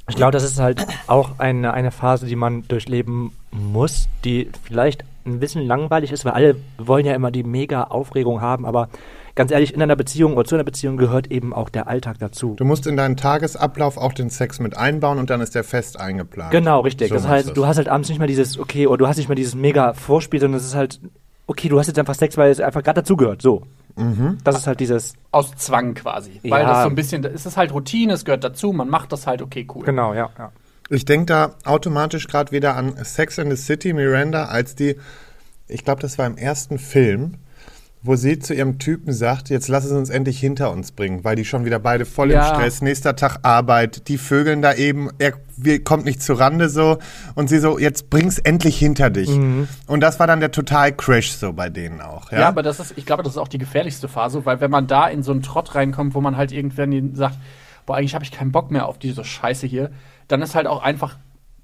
Ich 0.07 0.15
glaube, 0.15 0.31
das 0.31 0.43
ist 0.43 0.59
halt 0.59 0.85
auch 1.07 1.39
eine, 1.39 1.73
eine 1.73 1.89
Phase, 1.89 2.27
die 2.27 2.35
man 2.35 2.67
durchleben 2.67 3.31
muss, 3.51 4.07
die 4.23 4.51
vielleicht 4.63 5.03
ein 5.25 5.39
bisschen 5.39 5.65
langweilig 5.65 6.11
ist, 6.11 6.25
weil 6.25 6.33
alle 6.33 6.55
wollen 6.77 7.05
ja 7.05 7.13
immer 7.15 7.31
die 7.31 7.43
mega 7.43 7.85
Aufregung 7.85 8.41
haben, 8.41 8.65
aber 8.65 8.89
ganz 9.33 9.51
ehrlich, 9.51 9.73
in 9.73 9.81
einer 9.81 9.95
Beziehung 9.95 10.35
oder 10.35 10.47
zu 10.47 10.55
einer 10.55 10.63
Beziehung 10.63 10.97
gehört 10.97 11.31
eben 11.31 11.53
auch 11.53 11.69
der 11.69 11.87
Alltag 11.87 12.19
dazu. 12.19 12.53
Du 12.57 12.63
musst 12.65 12.87
in 12.87 12.95
deinen 12.95 13.17
Tagesablauf 13.17 13.97
auch 13.97 14.13
den 14.13 14.29
Sex 14.29 14.59
mit 14.59 14.77
einbauen 14.77 15.17
und 15.19 15.29
dann 15.29 15.41
ist 15.41 15.55
der 15.55 15.63
fest 15.63 15.99
eingeplant. 15.99 16.51
Genau, 16.51 16.81
richtig. 16.81 17.09
So 17.09 17.15
das 17.15 17.27
heißt, 17.27 17.49
du 17.49 17.53
du 17.53 17.65
hast 17.67 17.77
halt 17.77 17.89
abends 17.89 18.09
nicht 18.09 18.19
mehr 18.19 18.27
dieses, 18.27 18.57
okay, 18.59 18.87
oder 18.87 18.97
du 18.97 19.07
hast 19.07 19.17
nicht 19.17 19.27
mehr 19.27 19.35
dieses 19.35 19.55
mega 19.55 19.93
Vorspiel, 19.93 20.39
sondern 20.39 20.59
es 20.59 20.65
ist 20.67 20.75
halt, 20.75 21.01
okay, 21.47 21.67
du 21.69 21.79
hast 21.79 21.87
jetzt 21.87 21.99
einfach 21.99 22.15
Sex, 22.15 22.37
weil 22.37 22.51
es 22.51 22.59
einfach 22.59 22.83
gerade 22.83 23.01
dazugehört. 23.01 23.41
So. 23.41 23.63
Das 24.43 24.57
ist 24.57 24.67
halt 24.67 24.81
dieses, 24.81 25.13
Aus 25.31 25.55
Zwang 25.55 25.93
quasi. 25.93 26.41
Weil 26.43 26.63
Ja. 26.63 26.69
das 26.69 26.83
so 26.83 26.89
ein 26.89 26.95
bisschen, 26.95 27.23
es 27.23 27.45
ist 27.45 27.55
halt 27.55 27.73
Routine, 27.73 28.13
es 28.13 28.25
gehört 28.25 28.43
dazu, 28.43 28.73
man 28.73 28.89
macht 28.89 29.11
das 29.13 29.25
halt, 29.25 29.41
okay, 29.41 29.65
cool. 29.73 29.85
genau, 29.85 30.13
ja, 30.13 30.29
ja. 30.37 30.51
Ich 30.89 31.05
denke 31.05 31.25
da 31.27 31.55
automatisch 31.65 32.27
gerade 32.27 32.51
wieder 32.51 32.75
an 32.75 32.93
Sex 33.03 33.37
in 33.37 33.49
the 33.49 33.57
City, 33.57 33.93
Miranda, 33.93 34.45
als 34.45 34.75
die, 34.75 34.95
ich 35.67 35.83
glaube, 35.83 36.01
das 36.01 36.17
war 36.17 36.27
im 36.27 36.37
ersten 36.37 36.77
Film, 36.77 37.35
wo 38.03 38.15
sie 38.15 38.37
zu 38.37 38.53
ihrem 38.53 38.77
Typen 38.77 39.13
sagt, 39.13 39.49
jetzt 39.49 39.67
lass 39.67 39.83
es 39.83 39.91
uns 39.91 40.11
endlich 40.11 40.39
hinter 40.39 40.69
uns 40.71 40.91
bringen, 40.91 41.23
weil 41.23 41.35
die 41.35 41.43
schon 41.43 41.65
wieder 41.65 41.79
beide 41.79 42.05
voll 42.05 42.29
Ja. 42.31 42.49
im 42.49 42.55
Stress, 42.55 42.83
nächster 42.83 43.15
Tag 43.15 43.39
Arbeit, 43.41 44.07
die 44.09 44.19
Vögeln 44.19 44.61
da 44.61 44.75
eben, 44.75 45.09
er 45.17 45.33
kommt 45.79 46.05
nicht 46.05 46.21
zu 46.21 46.33
Rande 46.33 46.69
so 46.69 46.99
und 47.33 47.49
sie 47.49 47.57
so, 47.57 47.79
jetzt 47.79 48.11
bring's 48.11 48.37
endlich 48.37 48.77
hinter 48.77 49.09
dich. 49.09 49.29
Und 49.87 50.01
das 50.01 50.19
war 50.19 50.27
dann 50.27 50.39
der 50.39 50.51
Total-Crash 50.51 51.31
so 51.31 51.51
bei 51.53 51.69
denen 51.69 51.99
auch. 51.99 52.31
Ja, 52.31 52.41
Ja, 52.41 52.47
aber 52.49 52.61
das 52.61 52.79
ist, 52.79 52.93
ich 52.95 53.07
glaube, 53.07 53.23
das 53.23 53.31
ist 53.33 53.37
auch 53.39 53.47
die 53.47 53.57
gefährlichste 53.57 54.07
Phase, 54.07 54.45
weil 54.45 54.61
wenn 54.61 54.69
man 54.69 54.85
da 54.85 55.07
in 55.07 55.23
so 55.23 55.31
einen 55.31 55.41
Trott 55.41 55.73
reinkommt, 55.73 56.13
wo 56.13 56.21
man 56.21 56.37
halt 56.37 56.51
irgendwann 56.51 57.15
sagt, 57.15 57.39
boah, 57.85 57.97
eigentlich 57.97 58.15
habe 58.15 58.23
ich 58.23 58.31
keinen 58.31 58.51
Bock 58.51 58.71
mehr 58.71 58.87
auf 58.87 58.99
diese 58.99 59.23
Scheiße 59.23 59.67
hier, 59.67 59.91
dann 60.27 60.41
ist 60.41 60.55
halt 60.55 60.67
auch 60.67 60.81
einfach 60.81 61.17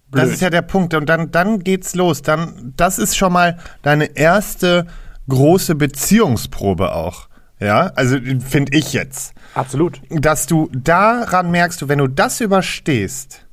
blöd. 0.10 0.24
Das 0.24 0.32
ist 0.32 0.42
ja 0.42 0.50
der 0.50 0.62
Punkt. 0.62 0.94
Und 0.94 1.08
dann, 1.08 1.32
dann 1.32 1.60
geht's 1.64 1.96
los. 1.96 2.22
Dann, 2.22 2.74
das 2.78 3.00
ist 3.00 3.16
schon 3.16 3.34
mal 3.34 3.58
deine 3.82 4.16
erste 4.18 4.88
große 5.30 5.76
Beziehungsprobe 5.76 6.94
auch. 6.94 7.28
Ja, 7.60 7.92
also 7.96 8.18
finde 8.40 8.76
ich 8.76 8.92
jetzt. 8.94 9.36
Absolut. 9.54 10.02
Dass 10.10 10.48
du 10.48 10.70
daran 10.74 11.52
merkst, 11.52 11.88
wenn 11.88 12.00
du 12.00 12.08
das 12.08 12.42
überstehst, 12.42 13.46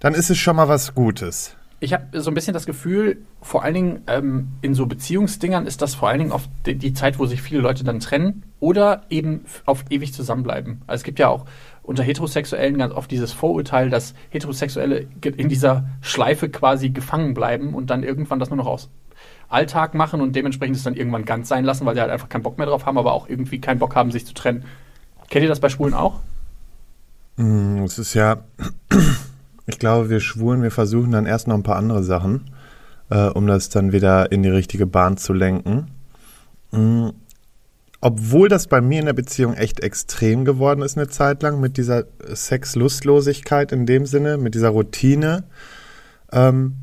dann 0.00 0.14
ist 0.14 0.30
es 0.30 0.38
schon 0.38 0.56
mal 0.56 0.68
was 0.68 0.94
Gutes. 0.94 1.54
Ich 1.80 1.92
habe 1.92 2.18
so 2.18 2.30
ein 2.30 2.34
bisschen 2.34 2.54
das 2.54 2.64
Gefühl, 2.64 3.18
vor 3.42 3.62
allen 3.62 3.74
Dingen 3.74 4.00
ähm, 4.06 4.52
in 4.62 4.72
so 4.72 4.86
Beziehungsdingern 4.86 5.66
ist 5.66 5.82
das 5.82 5.94
vor 5.94 6.08
allen 6.08 6.20
Dingen 6.20 6.32
auf 6.32 6.48
die, 6.64 6.76
die 6.76 6.94
Zeit, 6.94 7.18
wo 7.18 7.26
sich 7.26 7.42
viele 7.42 7.60
Leute 7.60 7.84
dann 7.84 8.00
trennen 8.00 8.44
oder 8.60 9.02
eben 9.10 9.44
auf 9.66 9.84
ewig 9.90 10.14
zusammenbleiben. 10.14 10.80
Also 10.86 11.00
es 11.00 11.04
gibt 11.04 11.18
ja 11.18 11.28
auch 11.28 11.44
unter 11.84 12.02
Heterosexuellen 12.02 12.78
ganz 12.78 12.92
oft 12.92 13.10
dieses 13.10 13.32
Vorurteil, 13.32 13.90
dass 13.90 14.14
Heterosexuelle 14.30 15.06
in 15.22 15.48
dieser 15.48 15.84
Schleife 16.00 16.48
quasi 16.48 16.90
gefangen 16.90 17.34
bleiben 17.34 17.74
und 17.74 17.90
dann 17.90 18.02
irgendwann 18.02 18.38
das 18.40 18.50
nur 18.50 18.56
noch 18.56 18.66
aus, 18.66 18.88
Alltag 19.48 19.94
machen 19.94 20.20
und 20.20 20.34
dementsprechend 20.34 20.76
es 20.76 20.82
dann 20.82 20.94
irgendwann 20.94 21.24
ganz 21.24 21.48
sein 21.48 21.64
lassen, 21.64 21.86
weil 21.86 21.94
sie 21.94 22.00
halt 22.00 22.10
einfach 22.10 22.28
keinen 22.28 22.42
Bock 22.42 22.58
mehr 22.58 22.66
drauf 22.66 22.86
haben, 22.86 22.98
aber 22.98 23.12
auch 23.12 23.28
irgendwie 23.28 23.60
keinen 23.60 23.78
Bock 23.78 23.94
haben, 23.94 24.10
sich 24.10 24.26
zu 24.26 24.34
trennen. 24.34 24.64
Kennt 25.28 25.42
ihr 25.42 25.48
das 25.48 25.60
bei 25.60 25.68
Schwulen 25.68 25.94
auch? 25.94 26.20
Mm, 27.36 27.82
Es 27.84 27.98
ist 27.98 28.14
ja, 28.14 28.38
ich 29.66 29.78
glaube, 29.78 30.08
wir 30.10 30.20
Schwulen, 30.20 30.62
wir 30.62 30.70
versuchen 30.70 31.12
dann 31.12 31.26
erst 31.26 31.48
noch 31.48 31.54
ein 31.54 31.62
paar 31.62 31.76
andere 31.76 32.02
Sachen, 32.02 32.50
äh, 33.10 33.28
um 33.28 33.46
das 33.46 33.68
dann 33.68 33.92
wieder 33.92 34.32
in 34.32 34.42
die 34.42 34.48
richtige 34.48 34.86
Bahn 34.86 35.16
zu 35.16 35.32
lenken. 35.32 35.90
Obwohl 38.06 38.50
das 38.50 38.66
bei 38.66 38.82
mir 38.82 39.00
in 39.00 39.06
der 39.06 39.14
Beziehung 39.14 39.54
echt 39.54 39.80
extrem 39.80 40.44
geworden 40.44 40.82
ist 40.82 40.98
eine 40.98 41.08
Zeit 41.08 41.42
lang, 41.42 41.58
mit 41.58 41.78
dieser 41.78 42.04
Sexlustlosigkeit 42.34 43.72
in 43.72 43.86
dem 43.86 44.04
Sinne, 44.04 44.36
mit 44.36 44.54
dieser 44.54 44.68
Routine, 44.68 45.44
ähm, 46.30 46.74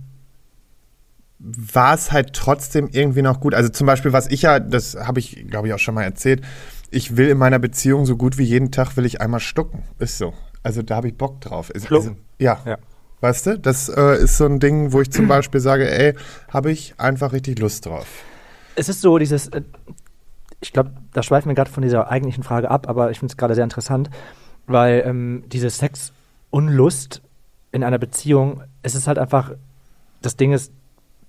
war 1.37 1.93
es 1.93 2.11
halt 2.11 2.33
trotzdem 2.33 2.89
irgendwie 2.91 3.21
noch 3.21 3.39
gut. 3.39 3.53
Also 3.53 3.69
zum 3.69 3.85
Beispiel, 3.85 4.13
was 4.13 4.29
ich 4.29 4.41
ja, 4.41 4.59
das 4.59 4.95
habe 4.95 5.19
ich, 5.19 5.45
glaube 5.47 5.67
ich, 5.67 5.75
auch 5.75 5.79
schon 5.79 5.93
mal 5.93 6.01
erzählt, 6.01 6.41
ich 6.89 7.17
will 7.17 7.29
in 7.29 7.37
meiner 7.37 7.59
Beziehung 7.59 8.07
so 8.07 8.17
gut 8.17 8.39
wie 8.39 8.43
jeden 8.43 8.71
Tag 8.71 8.97
will 8.97 9.05
ich 9.05 9.21
einmal 9.21 9.41
stucken. 9.41 9.83
Ist 9.99 10.17
so. 10.17 10.33
Also 10.63 10.81
da 10.81 10.95
habe 10.95 11.09
ich 11.09 11.17
Bock 11.19 11.39
drauf. 11.39 11.69
Ist, 11.69 11.91
also, 11.91 12.15
ja. 12.39 12.63
Ja. 12.65 12.79
Weißt 13.19 13.45
du, 13.45 13.59
das 13.59 13.89
äh, 13.89 14.23
ist 14.23 14.37
so 14.37 14.47
ein 14.47 14.59
Ding, 14.59 14.91
wo 14.91 15.01
ich 15.01 15.11
zum 15.11 15.27
Beispiel 15.27 15.61
sage, 15.61 15.87
ey, 15.87 16.15
habe 16.49 16.71
ich 16.71 16.95
einfach 16.97 17.31
richtig 17.31 17.59
Lust 17.59 17.85
drauf. 17.85 18.07
es 18.75 18.89
ist 18.89 19.01
so 19.01 19.19
dieses, 19.19 19.49
äh, 19.49 19.61
ich 20.61 20.71
glaube, 20.71 20.91
da 21.13 21.23
schweifen 21.23 21.49
wir 21.49 21.55
gerade 21.55 21.71
von 21.71 21.83
dieser 21.83 22.09
eigentlichen 22.09 22.43
Frage 22.43 22.69
ab, 22.69 22.87
aber 22.87 23.11
ich 23.11 23.19
finde 23.19 23.31
es 23.31 23.37
gerade 23.37 23.55
sehr 23.55 23.63
interessant, 23.63 24.09
weil 24.67 25.03
ähm, 25.05 25.43
diese 25.47 25.69
Sexunlust 25.69 27.21
in 27.71 27.83
einer 27.83 27.97
Beziehung, 27.97 28.63
es 28.83 28.95
ist 28.95 29.07
halt 29.07 29.17
einfach, 29.17 29.51
das 30.21 30.37
Ding 30.37 30.53
ist, 30.53 30.71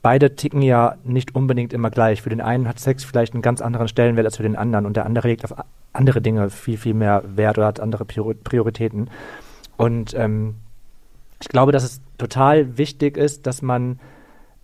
beide 0.03 0.35
ticken 0.37 0.63
ja 0.63 0.97
nicht 1.05 1.35
unbedingt 1.35 1.73
immer 1.73 1.91
gleich. 1.91 2.23
Für 2.23 2.31
den 2.31 2.41
einen 2.41 2.69
hat 2.69 2.79
Sex 2.79 3.05
vielleicht 3.05 3.33
einen 3.33 3.43
ganz 3.43 3.61
anderen 3.61 3.89
Stellenwert 3.89 4.27
als 4.27 4.37
für 4.37 4.43
den 4.43 4.57
anderen 4.57 4.85
und 4.85 4.97
der 4.97 5.07
andere 5.07 5.29
legt 5.29 5.45
auf 5.45 5.55
andere 5.93 6.21
Dinge 6.21 6.51
viel, 6.51 6.77
viel 6.77 6.95
mehr 6.95 7.23
Wert 7.25 7.57
oder 7.57 7.69
hat 7.69 7.81
andere 7.81 8.05
Prior- 8.05 8.35
Prioritäten. 8.35 9.09
Und 9.77 10.15
ähm, 10.15 10.57
ich 11.41 11.49
glaube, 11.49 11.73
dass 11.73 11.85
es 11.85 12.01
total 12.19 12.77
wichtig 12.79 13.17
ist, 13.17 13.47
dass 13.47 13.63
man, 13.63 13.99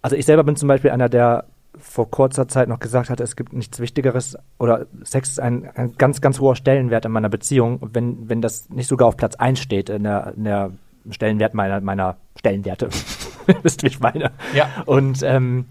also 0.03 0.17
ich 0.17 0.27
selber 0.27 0.45
bin 0.45 0.57
zum 0.57 0.69
Beispiel 0.69 0.91
einer, 0.91 1.09
der 1.09 1.45
vor 1.89 2.11
kurzer 2.11 2.49
Zeit 2.49 2.69
noch 2.69 2.79
gesagt 2.79 3.11
hat, 3.11 3.21
es 3.21 3.35
gibt 3.35 3.53
nichts 3.53 3.81
Wichtigeres 3.81 4.37
oder 4.59 4.87
Sex 5.03 5.31
ist 5.31 5.41
ein, 5.41 5.69
ein 5.75 5.95
ganz, 5.97 6.21
ganz 6.21 6.39
hoher 6.39 6.55
Stellenwert 6.55 7.07
in 7.07 7.13
meiner 7.13 7.29
Beziehung, 7.31 7.81
wenn, 7.93 8.29
wenn 8.29 8.43
das 8.43 8.69
nicht 8.69 8.89
sogar 8.89 9.09
auf 9.09 9.17
Platz 9.17 9.37
1 9.37 9.59
steht 9.59 9.89
in 9.89 10.05
der, 10.05 10.35
in 10.37 10.45
der 10.45 10.73
Stellenwert 11.11 11.55
meiner, 11.55 11.81
meiner 11.81 12.17
Stellenwerte. 12.37 12.89
Wisst 13.63 13.83
ihr, 13.83 13.89
wie 13.89 13.93
ich 13.95 14.01
meine? 14.01 14.33
Ja. 14.55 14.69
Und 14.85 15.23
ähm, 15.23 15.67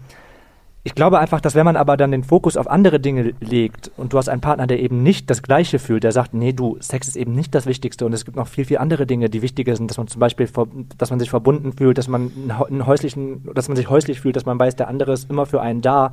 ich 0.84 0.94
glaube 0.94 1.18
einfach, 1.18 1.40
dass 1.40 1.54
wenn 1.54 1.64
man 1.64 1.76
aber 1.76 1.96
dann 1.96 2.12
den 2.12 2.22
Fokus 2.22 2.56
auf 2.56 2.68
andere 2.68 3.00
Dinge 3.00 3.34
legt 3.40 3.90
und 3.96 4.12
du 4.12 4.18
hast 4.18 4.28
einen 4.28 4.40
Partner, 4.40 4.66
der 4.66 4.80
eben 4.80 5.02
nicht 5.02 5.28
das 5.28 5.42
Gleiche 5.42 5.78
fühlt, 5.78 6.04
der 6.04 6.12
sagt, 6.12 6.34
nee, 6.34 6.52
du, 6.52 6.76
Sex 6.80 7.08
ist 7.08 7.16
eben 7.16 7.32
nicht 7.32 7.54
das 7.54 7.66
Wichtigste 7.66 8.06
und 8.06 8.12
es 8.12 8.24
gibt 8.24 8.36
noch 8.36 8.46
viel, 8.46 8.64
viel 8.64 8.78
andere 8.78 9.06
Dinge, 9.06 9.28
die 9.28 9.42
wichtiger 9.42 9.74
sind, 9.74 9.90
dass 9.90 9.98
man 9.98 10.06
zum 10.06 10.20
Beispiel, 10.20 10.48
dass 10.96 11.10
man 11.10 11.18
sich 11.18 11.30
verbunden 11.30 11.72
fühlt, 11.72 11.98
dass 11.98 12.08
man 12.08 12.30
einen 12.68 12.86
häuslichen, 12.86 13.48
dass 13.54 13.68
man 13.68 13.76
sich 13.76 13.90
häuslich 13.90 14.20
fühlt, 14.20 14.36
dass 14.36 14.46
man 14.46 14.58
weiß, 14.58 14.76
der 14.76 14.88
andere 14.88 15.12
ist 15.12 15.28
immer 15.28 15.46
für 15.46 15.60
einen 15.60 15.82
da, 15.82 16.12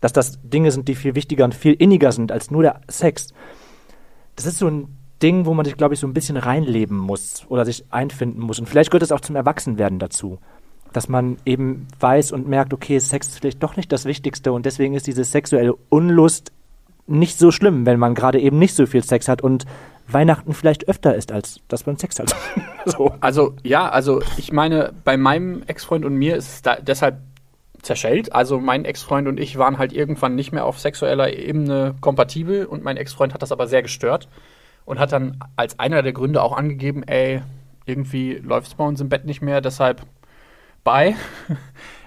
dass 0.00 0.12
das 0.12 0.40
Dinge 0.42 0.72
sind, 0.72 0.88
die 0.88 0.96
viel 0.96 1.14
wichtiger 1.14 1.44
und 1.44 1.54
viel 1.54 1.74
inniger 1.74 2.10
sind 2.10 2.32
als 2.32 2.50
nur 2.50 2.62
der 2.62 2.80
Sex. 2.88 3.28
Das 4.34 4.44
ist 4.44 4.58
so 4.58 4.66
ein 4.66 4.96
Ding, 5.22 5.46
wo 5.46 5.54
man 5.54 5.64
sich, 5.64 5.76
glaube 5.76 5.94
ich, 5.94 6.00
so 6.00 6.06
ein 6.06 6.14
bisschen 6.14 6.36
reinleben 6.36 6.96
muss 6.96 7.44
oder 7.48 7.64
sich 7.64 7.84
einfinden 7.90 8.40
muss. 8.40 8.58
Und 8.58 8.68
vielleicht 8.68 8.90
gehört 8.90 9.02
es 9.02 9.12
auch 9.12 9.20
zum 9.20 9.36
Erwachsenwerden 9.36 9.98
dazu 9.98 10.38
dass 10.92 11.08
man 11.08 11.36
eben 11.44 11.86
weiß 12.00 12.32
und 12.32 12.48
merkt, 12.48 12.72
okay, 12.72 12.98
Sex 12.98 13.28
ist 13.28 13.38
vielleicht 13.38 13.62
doch 13.62 13.76
nicht 13.76 13.92
das 13.92 14.04
Wichtigste 14.04 14.52
und 14.52 14.66
deswegen 14.66 14.94
ist 14.94 15.06
diese 15.06 15.24
sexuelle 15.24 15.74
Unlust 15.88 16.52
nicht 17.06 17.38
so 17.38 17.50
schlimm, 17.50 17.86
wenn 17.86 17.98
man 17.98 18.14
gerade 18.14 18.40
eben 18.40 18.58
nicht 18.58 18.74
so 18.74 18.86
viel 18.86 19.02
Sex 19.02 19.28
hat 19.28 19.42
und 19.42 19.66
Weihnachten 20.08 20.54
vielleicht 20.54 20.88
öfter 20.88 21.14
ist, 21.14 21.32
als 21.32 21.60
dass 21.68 21.86
man 21.86 21.96
Sex 21.96 22.18
hat. 22.18 22.34
so. 22.84 23.12
Also, 23.20 23.54
ja, 23.62 23.88
also 23.88 24.22
ich 24.36 24.52
meine, 24.52 24.92
bei 25.04 25.16
meinem 25.16 25.62
Ex-Freund 25.66 26.04
und 26.04 26.14
mir 26.14 26.36
ist 26.36 26.48
es 26.48 26.62
da 26.62 26.76
deshalb 26.76 27.18
zerschellt. 27.82 28.32
Also 28.32 28.60
mein 28.60 28.84
Ex-Freund 28.84 29.28
und 29.28 29.40
ich 29.40 29.58
waren 29.58 29.78
halt 29.78 29.92
irgendwann 29.92 30.34
nicht 30.34 30.52
mehr 30.52 30.64
auf 30.64 30.78
sexueller 30.78 31.32
Ebene 31.32 31.94
kompatibel 32.00 32.66
und 32.66 32.84
mein 32.84 32.96
Ex-Freund 32.96 33.34
hat 33.34 33.42
das 33.42 33.52
aber 33.52 33.66
sehr 33.66 33.82
gestört 33.82 34.28
und 34.84 34.98
hat 34.98 35.12
dann 35.12 35.38
als 35.56 35.78
einer 35.78 36.02
der 36.02 36.12
Gründe 36.12 36.42
auch 36.42 36.56
angegeben, 36.56 37.02
ey, 37.04 37.42
irgendwie 37.86 38.34
läuft 38.34 38.68
es 38.68 38.74
bei 38.74 38.84
uns 38.84 39.00
im 39.00 39.08
Bett 39.08 39.24
nicht 39.24 39.42
mehr, 39.42 39.60
deshalb 39.60 40.02
bye. 40.84 41.14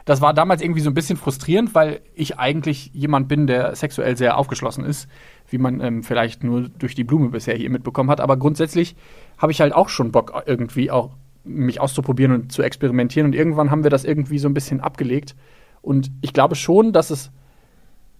Das 0.05 0.19
war 0.19 0.33
damals 0.33 0.61
irgendwie 0.61 0.81
so 0.81 0.89
ein 0.89 0.93
bisschen 0.93 1.17
frustrierend, 1.17 1.73
weil 1.75 2.01
ich 2.13 2.37
eigentlich 2.37 2.91
jemand 2.93 3.29
bin, 3.29 3.47
der 3.47 3.73
sexuell 3.75 4.17
sehr 4.17 4.37
aufgeschlossen 4.37 4.83
ist, 4.83 5.07
wie 5.47 5.57
man 5.57 5.79
ähm, 5.79 6.03
vielleicht 6.03 6.43
nur 6.43 6.67
durch 6.67 6.93
die 6.93 7.05
Blume 7.05 7.29
bisher 7.29 7.55
hier 7.55 7.69
mitbekommen 7.69 8.09
hat. 8.09 8.19
Aber 8.19 8.35
grundsätzlich 8.35 8.97
habe 9.37 9.53
ich 9.53 9.61
halt 9.61 9.71
auch 9.73 9.87
schon 9.87 10.11
Bock, 10.11 10.43
irgendwie 10.45 10.91
auch 10.91 11.11
mich 11.45 11.79
auszuprobieren 11.79 12.33
und 12.33 12.51
zu 12.51 12.63
experimentieren. 12.63 13.27
Und 13.27 13.33
irgendwann 13.33 13.71
haben 13.71 13.83
wir 13.83 13.89
das 13.89 14.03
irgendwie 14.03 14.39
so 14.39 14.49
ein 14.49 14.53
bisschen 14.53 14.81
abgelegt. 14.81 15.35
Und 15.81 16.11
ich 16.21 16.33
glaube 16.33 16.55
schon, 16.55 16.91
dass 16.91 17.09
es, 17.09 17.31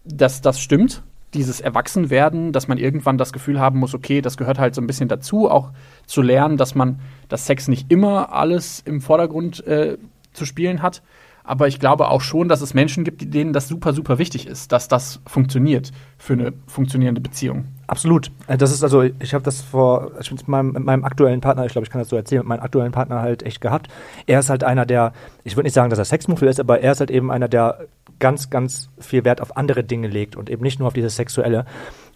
dass 0.06 0.42
das 0.42 0.62
stimmt, 0.62 1.04
dieses 1.34 1.60
Erwachsenwerden, 1.62 2.52
dass 2.52 2.68
man 2.68 2.78
irgendwann 2.78 3.18
das 3.18 3.34
Gefühl 3.34 3.60
haben 3.60 3.80
muss, 3.80 3.94
okay, 3.94 4.22
das 4.22 4.38
gehört 4.38 4.60
halt 4.60 4.76
so 4.76 4.82
ein 4.82 4.88
bisschen 4.88 5.10
dazu, 5.10 5.50
auch 5.50 5.72
zu 6.06 6.22
lernen, 6.22 6.58
dass 6.58 6.76
man, 6.76 7.00
dass 7.28 7.46
Sex 7.46 7.68
nicht 7.68 7.92
immer 7.92 8.32
alles 8.32 8.82
im 8.86 9.02
Vordergrund 9.02 9.66
äh, 9.66 9.98
zu 10.34 10.46
spielen 10.46 10.82
hat. 10.82 11.02
Aber 11.46 11.68
ich 11.68 11.80
glaube 11.80 12.08
auch 12.08 12.22
schon, 12.22 12.48
dass 12.48 12.62
es 12.62 12.74
Menschen 12.74 13.04
gibt, 13.04 13.34
denen 13.34 13.52
das 13.52 13.68
super, 13.68 13.92
super 13.92 14.18
wichtig 14.18 14.48
ist, 14.48 14.72
dass 14.72 14.88
das 14.88 15.20
funktioniert 15.28 15.92
für 16.18 16.34
eine 16.34 16.54
funktionierende 16.68 17.20
Beziehung. 17.20 17.66
Absolut. 17.88 18.32
Äh, 18.48 18.58
Das 18.58 18.72
ist 18.72 18.82
also, 18.82 19.02
ich 19.02 19.34
habe 19.34 19.44
das 19.44 19.62
vor, 19.62 20.12
ich 20.22 20.32
mit 20.32 20.48
meinem, 20.48 20.72
mit 20.72 20.86
meinem 20.86 21.04
aktuellen 21.04 21.42
Partner, 21.42 21.66
ich 21.66 21.74
glaube, 21.74 21.84
ich 21.86 21.92
kann 21.92 22.00
das 22.00 22.08
so 22.08 22.16
erzählen, 22.16 22.40
mit 22.40 22.48
meinem 22.48 22.62
aktuellen 22.62 22.94
Partner 22.94 23.22
halt 23.22 23.44
echt 23.44 23.60
gehabt. 23.60 23.90
Er 24.26 24.40
ist 24.40 24.50
halt 24.50 24.64
einer, 24.64 24.86
der, 24.86 25.12
ich 25.44 25.58
würde 25.58 25.66
nicht 25.66 25.74
sagen, 25.74 25.90
dass 25.90 26.00
er 26.00 26.06
Sexmuffel 26.06 26.48
ist, 26.48 26.62
aber 26.62 26.80
er 26.80 26.94
ist 26.94 27.02
halt 27.02 27.12
eben 27.12 27.30
einer, 27.30 27.50
der 27.50 27.88
ganz, 28.20 28.50
ganz 28.50 28.90
viel 29.00 29.26
Wert 29.26 29.42
auf 29.42 29.58
andere 29.58 29.84
Dinge 29.84 30.08
legt 30.08 30.38
und 30.38 30.50
eben 30.50 30.64
nicht 30.64 30.80
nur 30.80 30.88
auf 30.88 30.94
dieses 30.94 31.18
Sexuelle. 31.18 31.66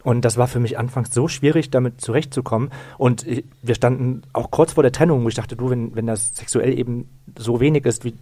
Und 0.08 0.24
das 0.24 0.38
war 0.38 0.48
für 0.48 0.62
mich 0.62 0.80
anfangs 0.80 1.14
so 1.14 1.28
schwierig, 1.28 1.70
damit 1.70 2.00
zurechtzukommen. 2.00 2.70
Und 2.98 3.28
ich, 3.28 3.44
wir 3.62 3.76
standen 3.76 4.22
auch 4.32 4.52
kurz 4.52 4.72
vor 4.72 4.82
der 4.82 4.94
Trennung, 4.94 5.22
wo 5.26 5.28
ich 5.28 5.36
dachte, 5.36 5.58
du, 5.58 5.70
wenn, 5.70 5.98
wenn 5.98 6.08
das 6.08 6.34
sexuell 6.34 6.80
eben 6.80 7.10
so 7.38 7.60
wenig 7.60 7.86
ist, 7.86 8.06
wie 8.06 8.14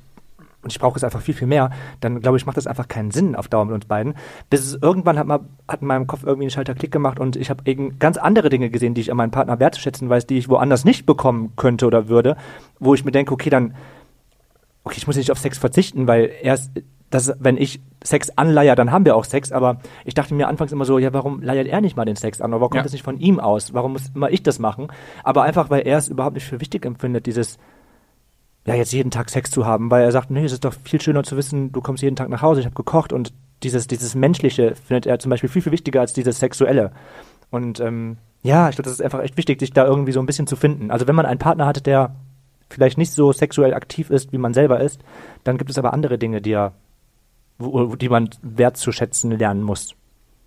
und 0.64 0.72
ich 0.72 0.80
brauche 0.80 0.98
es 0.98 1.04
einfach 1.04 1.22
viel, 1.22 1.36
viel 1.36 1.46
mehr, 1.46 1.70
dann 2.00 2.22
glaube 2.22 2.38
ich, 2.38 2.48
macht 2.48 2.58
das 2.58 2.66
einfach 2.66 2.88
keinen 2.88 3.12
Sinn 3.12 3.36
auf 3.36 3.50
Dauer 3.50 3.66
mit 3.66 3.76
uns 3.76 3.86
beiden. 3.86 4.16
Bis 4.50 4.62
es 4.62 4.82
irgendwann 4.82 5.20
hat, 5.20 5.28
mal, 5.28 5.42
hat 5.68 5.84
in 5.84 5.88
meinem 5.88 6.08
Kopf 6.08 6.24
irgendwie 6.24 6.48
ein 6.48 6.50
Schalter 6.50 6.74
Klick 6.74 6.92
gemacht 6.92 7.20
und 7.20 7.36
ich 7.36 7.52
habe 7.52 7.62
eben 7.66 8.00
ganz 8.00 8.18
andere 8.18 8.50
Dinge 8.50 8.72
gesehen, 8.72 8.96
die 8.96 9.02
ich 9.02 9.12
an 9.12 9.18
meinem 9.18 9.30
Partner 9.30 9.60
wertzuschätzen 9.60 10.10
weiß, 10.10 10.26
die 10.26 10.40
ich 10.40 10.50
woanders 10.50 10.86
nicht 10.86 11.06
bekommen 11.06 11.54
könnte 11.56 11.86
oder 11.86 12.08
würde, 12.08 12.36
wo 12.80 12.96
ich 12.96 13.06
mir 13.06 13.12
denke, 13.12 13.32
okay, 13.32 13.52
dann, 13.52 13.76
okay, 14.86 14.96
ich 14.98 15.06
muss 15.06 15.18
nicht 15.18 15.30
auf 15.30 15.38
Sex 15.38 15.60
verzichten, 15.60 16.08
weil 16.08 16.32
erst, 16.42 16.72
das, 17.10 17.34
wenn 17.40 17.58
ich 17.58 17.82
Sex 18.04 18.32
anleier, 18.36 18.76
dann 18.76 18.92
haben 18.92 19.06
wir 19.06 19.16
auch 19.16 19.26
Sex, 19.26 19.52
aber 19.52 19.80
ich 20.04 20.14
dachte 20.16 20.34
mir 20.34 20.48
anfangs 20.48 20.72
immer 20.72 20.86
so, 20.86 20.98
ja, 21.00 21.14
warum 21.14 21.42
leiert 21.42 21.68
er 21.68 21.82
nicht 21.82 21.96
mal 21.96 22.06
den 22.06 22.16
Sex 22.16 22.42
an? 22.42 22.52
Oder 22.52 22.62
warum 22.62 22.72
kommt 22.72 22.80
Ja. 22.80 22.84
das 22.84 22.92
nicht 22.94 23.04
von 23.04 23.20
ihm 23.20 23.40
aus? 23.40 23.74
Warum 23.74 23.94
muss 23.94 24.12
immer 24.14 24.30
ich 24.32 24.44
das 24.44 24.60
machen? 24.60 24.88
Aber 25.24 25.44
einfach, 25.44 25.70
weil 25.70 25.82
er 25.88 25.98
es 25.98 26.08
überhaupt 26.08 26.36
nicht 26.36 26.46
für 26.46 26.60
wichtig 26.60 26.86
empfindet, 26.86 27.26
dieses, 27.26 27.58
ja, 28.68 28.74
jetzt 28.76 28.92
jeden 28.92 29.12
Tag 29.12 29.30
Sex 29.30 29.52
zu 29.52 29.66
haben, 29.66 29.92
weil 29.92 30.04
er 30.04 30.12
sagt, 30.12 30.32
nee, 30.32 30.44
es 30.44 30.52
ist 30.52 30.66
doch 30.66 30.74
viel 30.84 31.00
schöner 31.02 31.24
zu 31.24 31.38
wissen, 31.38 31.72
du 31.72 31.82
kommst 31.82 32.02
jeden 32.04 32.16
Tag 32.16 32.30
nach 32.30 32.42
Hause, 32.42 32.60
ich 32.62 32.66
habe 32.66 32.76
gekocht 32.76 33.14
und 33.14 33.34
dieses, 33.64 33.88
dieses 33.88 34.16
Menschliche 34.16 34.76
findet 34.76 35.06
er 35.06 35.20
zum 35.20 35.30
Beispiel 35.30 35.50
viel, 35.50 35.62
viel 35.62 35.72
wichtiger 35.72 36.02
als 36.02 36.14
dieses 36.14 36.40
Sexuelle. 36.40 36.92
Und 37.52 37.80
ähm, 37.80 38.18
ja, 38.42 38.70
ich 38.70 38.76
glaube, 38.76 38.84
das 38.90 38.94
ist 38.94 39.02
einfach 39.02 39.22
echt 39.22 39.38
wichtig, 39.38 39.60
sich 39.60 39.72
da 39.72 39.86
irgendwie 39.86 40.12
so 40.12 40.20
ein 40.20 40.26
bisschen 40.26 40.48
zu 40.48 40.56
finden. 40.56 40.92
Also 40.92 41.08
wenn 41.08 41.16
man 41.16 41.26
einen 41.26 41.40
Partner 41.40 41.66
hat, 41.68 41.86
der 41.86 42.16
vielleicht 42.70 42.98
nicht 42.98 43.12
so 43.12 43.32
sexuell 43.32 43.74
aktiv 43.76 44.10
ist, 44.10 44.34
wie 44.34 44.38
man 44.40 44.54
selber 44.54 44.80
ist, 44.82 45.00
dann 45.44 45.58
gibt 45.58 45.70
es 45.70 45.78
aber 45.78 45.94
andere 45.94 46.18
Dinge, 46.18 46.42
die 46.42 46.52
er, 46.52 46.74
wo, 47.58 47.96
die 47.96 48.10
man 48.10 48.30
wertzuschätzen 48.42 49.32
lernen 49.32 49.64
muss. 49.64 49.96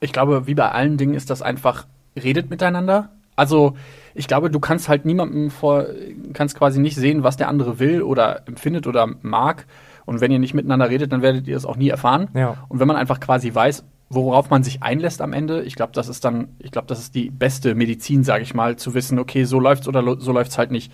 Ich 0.00 0.12
glaube, 0.12 0.47
wie 0.47 0.55
bei 0.55 0.71
allen 0.71 0.97
Dingen 0.97 1.15
ist 1.15 1.31
das 1.31 1.43
einfach, 1.43 1.87
redet 2.17 2.50
miteinander. 2.50 3.11
Also, 3.37 3.77
ich 4.15 4.27
glaube, 4.27 4.50
du 4.50 4.59
kannst 4.61 4.88
halt 4.88 5.05
niemandem 5.05 5.50
vor, 5.50 5.87
kannst 6.33 6.57
quasi 6.57 6.81
nicht 6.81 6.97
sehen, 6.97 7.23
was 7.23 7.37
der 7.37 7.49
andere 7.49 7.79
will 7.79 8.03
oder 8.03 8.47
empfindet 8.47 8.87
oder 8.87 9.07
mag. 9.23 9.67
Und 10.07 10.21
wenn 10.21 10.33
ihr 10.33 10.38
nicht 10.38 10.55
miteinander 10.55 10.88
redet, 10.88 11.12
dann 11.12 11.23
werdet 11.23 11.47
ihr 11.47 11.57
es 11.57 11.65
auch 11.65 11.77
nie 11.77 11.88
erfahren. 11.88 12.29
Ja. 12.35 12.65
Und 12.69 12.81
wenn 12.81 12.88
man 12.88 12.97
einfach 12.97 13.21
quasi 13.21 13.55
weiß, 13.55 13.85
worauf 14.11 14.50
man 14.50 14.62
sich 14.62 14.83
einlässt 14.83 15.21
am 15.21 15.33
Ende, 15.33 15.62
ich 15.62 15.75
glaube, 15.75 15.93
das 15.93 16.09
ist 16.09 16.25
dann, 16.25 16.49
ich 16.59 16.71
glaube, 16.71 16.87
das 16.87 16.99
ist 16.99 17.15
die 17.15 17.31
beste 17.31 17.75
Medizin, 17.75 18.25
sage 18.25 18.43
ich 18.43 18.55
mal, 18.55 18.77
zu 18.77 18.95
wissen, 18.95 19.19
okay, 19.19 19.45
so 19.45 19.61
läuft's 19.61 19.87
oder 19.87 20.19
so 20.19 20.33
läuft's 20.33 20.59
halt 20.59 20.71
nicht. 20.71 20.93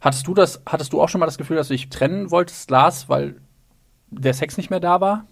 Hattest 0.00 0.26
du 0.26 0.34
das, 0.34 0.62
hattest 0.66 0.92
du 0.92 1.00
auch 1.00 1.08
schon 1.08 1.18
mal 1.20 1.26
das 1.26 1.38
Gefühl, 1.38 1.56
dass 1.56 1.68
du 1.68 1.74
dich 1.74 1.88
trennen 1.88 2.30
wolltest, 2.30 2.70
Lars, 2.70 3.08
weil 3.08 3.36
der 4.10 4.34
Sex 4.34 4.56
nicht 4.56 4.70
mehr 4.70 4.80
da 4.80 5.00
war? 5.00 5.26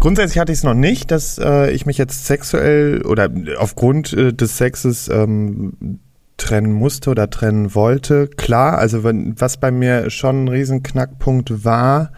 Grundsätzlich 0.00 0.38
hatte 0.38 0.52
ich 0.52 0.58
es 0.58 0.64
noch 0.64 0.74
nicht, 0.74 1.10
dass 1.10 1.38
äh, 1.38 1.70
ich 1.70 1.86
mich 1.86 1.98
jetzt 1.98 2.26
sexuell 2.26 3.02
oder 3.02 3.30
aufgrund 3.58 4.12
äh, 4.12 4.32
des 4.32 4.56
Sexes 4.56 5.08
ähm, 5.08 6.00
trennen 6.38 6.72
musste 6.72 7.10
oder 7.10 7.28
trennen 7.28 7.74
wollte. 7.74 8.26
Klar, 8.26 8.78
also 8.78 9.04
wenn, 9.04 9.38
was 9.38 9.58
bei 9.58 9.70
mir 9.70 10.10
schon 10.10 10.44
ein 10.44 10.48
riesen 10.48 10.82
Knackpunkt 10.82 11.64
war, 11.64 12.12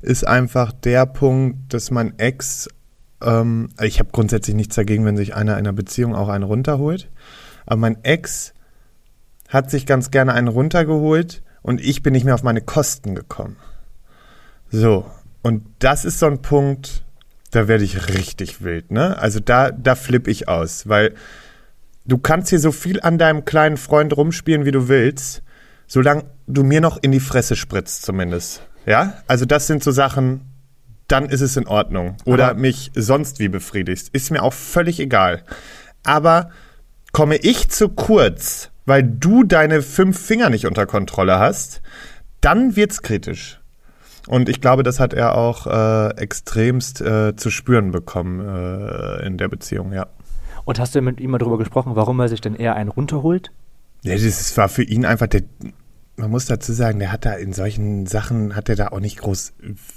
ist 0.00 0.26
einfach 0.26 0.72
der 0.72 1.04
Punkt, 1.06 1.74
dass 1.74 1.90
mein 1.90 2.18
Ex 2.18 2.68
ähm, 3.22 3.68
ich 3.80 3.98
habe 3.98 4.10
grundsätzlich 4.12 4.56
nichts 4.56 4.76
dagegen, 4.76 5.04
wenn 5.04 5.16
sich 5.16 5.34
einer 5.34 5.52
in 5.52 5.66
einer 5.66 5.72
Beziehung 5.72 6.14
auch 6.14 6.28
einen 6.28 6.44
runterholt. 6.44 7.10
Aber 7.66 7.76
mein 7.76 8.02
Ex 8.04 8.54
hat 9.48 9.70
sich 9.70 9.86
ganz 9.86 10.10
gerne 10.10 10.32
einen 10.34 10.48
runtergeholt 10.48 11.42
und 11.62 11.80
ich 11.80 12.02
bin 12.02 12.12
nicht 12.12 12.24
mehr 12.24 12.34
auf 12.34 12.42
meine 12.42 12.60
Kosten 12.60 13.14
gekommen. 13.14 13.56
So, 14.70 15.06
und 15.42 15.64
das 15.78 16.04
ist 16.04 16.18
so 16.18 16.26
ein 16.26 16.42
Punkt, 16.42 17.04
da 17.50 17.68
werde 17.68 17.84
ich 17.84 18.08
richtig 18.14 18.62
wild, 18.62 18.90
ne? 18.90 19.18
Also 19.18 19.40
da, 19.40 19.70
da 19.70 19.94
flippe 19.94 20.30
ich 20.30 20.48
aus, 20.48 20.88
weil 20.88 21.14
du 22.04 22.18
kannst 22.18 22.50
hier 22.50 22.58
so 22.60 22.72
viel 22.72 23.00
an 23.00 23.18
deinem 23.18 23.44
kleinen 23.44 23.76
Freund 23.76 24.16
rumspielen, 24.16 24.64
wie 24.64 24.70
du 24.70 24.88
willst, 24.88 25.42
solange 25.86 26.24
du 26.46 26.62
mir 26.64 26.80
noch 26.80 26.98
in 27.02 27.12
die 27.12 27.20
Fresse 27.20 27.56
spritzt 27.56 28.02
zumindest. 28.02 28.62
Ja? 28.86 29.22
Also 29.26 29.44
das 29.44 29.66
sind 29.66 29.82
so 29.82 29.90
Sachen, 29.90 30.42
dann 31.06 31.26
ist 31.30 31.40
es 31.40 31.56
in 31.56 31.66
Ordnung. 31.66 32.16
Oder 32.24 32.50
Aber- 32.50 32.60
mich 32.60 32.90
sonst 32.94 33.38
wie 33.38 33.48
befriedigst. 33.48 34.10
Ist 34.12 34.30
mir 34.30 34.42
auch 34.42 34.52
völlig 34.52 35.00
egal. 35.00 35.42
Aber 36.04 36.50
komme 37.12 37.36
ich 37.36 37.68
zu 37.70 37.88
kurz, 37.88 38.70
weil 38.84 39.02
du 39.02 39.44
deine 39.44 39.82
fünf 39.82 40.18
Finger 40.20 40.50
nicht 40.50 40.66
unter 40.66 40.86
Kontrolle 40.86 41.38
hast, 41.38 41.80
dann 42.40 42.76
wird's 42.76 43.02
kritisch. 43.02 43.57
Und 44.28 44.50
ich 44.50 44.60
glaube, 44.60 44.82
das 44.82 45.00
hat 45.00 45.14
er 45.14 45.36
auch 45.36 45.66
äh, 45.66 46.10
extremst 46.18 47.00
äh, 47.00 47.34
zu 47.34 47.50
spüren 47.50 47.92
bekommen 47.92 48.40
äh, 48.40 49.26
in 49.26 49.38
der 49.38 49.48
Beziehung, 49.48 49.92
ja. 49.92 50.06
Und 50.66 50.78
hast 50.78 50.94
du 50.94 51.00
mit 51.00 51.18
ihm 51.18 51.30
mal 51.30 51.38
darüber 51.38 51.56
gesprochen, 51.56 51.96
warum 51.96 52.20
er 52.20 52.28
sich 52.28 52.42
denn 52.42 52.54
eher 52.54 52.76
einen 52.76 52.90
runterholt? 52.90 53.50
Ja, 54.02 54.14
das 54.14 54.56
war 54.58 54.68
für 54.68 54.82
ihn 54.82 55.06
einfach 55.06 55.28
der. 55.28 55.42
Man 56.18 56.32
muss 56.32 56.46
dazu 56.46 56.72
sagen, 56.72 56.98
der 56.98 57.12
hat 57.12 57.24
da 57.24 57.34
in 57.34 57.52
solchen 57.52 58.06
Sachen, 58.06 58.56
hat 58.56 58.68
er 58.68 58.74
da 58.74 58.88
auch 58.88 58.98
nicht 58.98 59.18
groß 59.18 59.52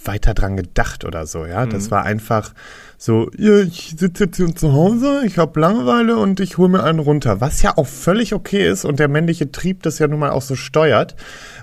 weiter 0.06 0.36
dran 0.36 0.56
gedacht 0.56 1.04
oder 1.04 1.25
so, 1.25 1.48
ja. 1.48 1.66
Das 1.66 1.90
war 1.90 2.04
einfach 2.04 2.54
so, 3.00 3.32
ja, 3.36 3.58
ich 3.62 3.96
sitze 3.98 4.25
jetzt 4.25 4.38
hier 4.38 4.56
zu 4.56 4.72
Hause, 4.72 5.24
ich 5.25 5.40
habe 5.40 5.60
Langeweile 5.60 6.18
und 6.18 6.40
ich 6.40 6.60
hole 6.60 6.70
mir 6.70 6.84
einen 6.84 7.00
runter. 7.00 7.42
Was 7.42 7.63
ja 7.63 7.75
auch 7.75 7.88
völlig 7.88 8.36
okay 8.36 8.70
ist 8.70 8.86
und 8.86 9.00
der 9.00 9.08
männliche 9.08 9.51
Trieb 9.51 9.82
das 9.82 9.98
ja 9.98 10.08
nun 10.08 10.20
mal 10.20 10.30
auch 10.30 10.44
so 10.44 10.56
steuert, 10.56 11.16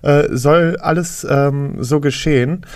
äh, 0.02 0.24
soll 0.32 0.76
alles 0.80 1.24
ähm, 1.30 1.76
so 1.78 2.00
geschehen. 2.00 2.66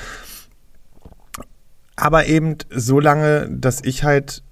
Aber 1.96 2.26
eben 2.26 2.58
so 2.70 3.00
lange, 3.00 3.48
dass 3.50 3.80
ich 3.82 4.04
halt 4.04 4.44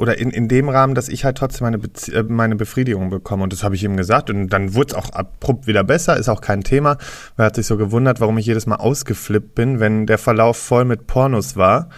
oder 0.00 0.18
in, 0.18 0.30
in 0.30 0.48
dem 0.48 0.70
Rahmen, 0.70 0.94
dass 0.94 1.10
ich 1.10 1.26
halt 1.26 1.36
trotzdem 1.36 1.66
meine, 1.66 1.78
Bezie 1.78 2.12
äh, 2.12 2.22
meine 2.22 2.56
Befriedigung 2.56 3.10
bekomme. 3.10 3.42
Und 3.42 3.52
das 3.52 3.62
habe 3.62 3.74
ich 3.74 3.84
ihm 3.84 3.98
gesagt. 3.98 4.30
Und 4.30 4.48
dann 4.48 4.74
wurde 4.74 4.88
es 4.88 4.94
auch 4.94 5.10
abrupt 5.10 5.66
wieder 5.66 5.84
besser, 5.84 6.16
ist 6.16 6.30
auch 6.30 6.40
kein 6.40 6.64
Thema. 6.64 6.96
Er 7.36 7.46
hat 7.46 7.56
sich 7.56 7.66
so 7.66 7.76
gewundert, 7.76 8.18
warum 8.18 8.38
ich 8.38 8.46
jedes 8.46 8.66
Mal 8.66 8.76
ausgeflippt 8.76 9.54
bin, 9.54 9.78
wenn 9.78 10.06
der 10.06 10.16
Verlauf 10.16 10.56
voll 10.56 10.86
mit 10.86 11.06
Pornos 11.06 11.56
war. 11.56 11.90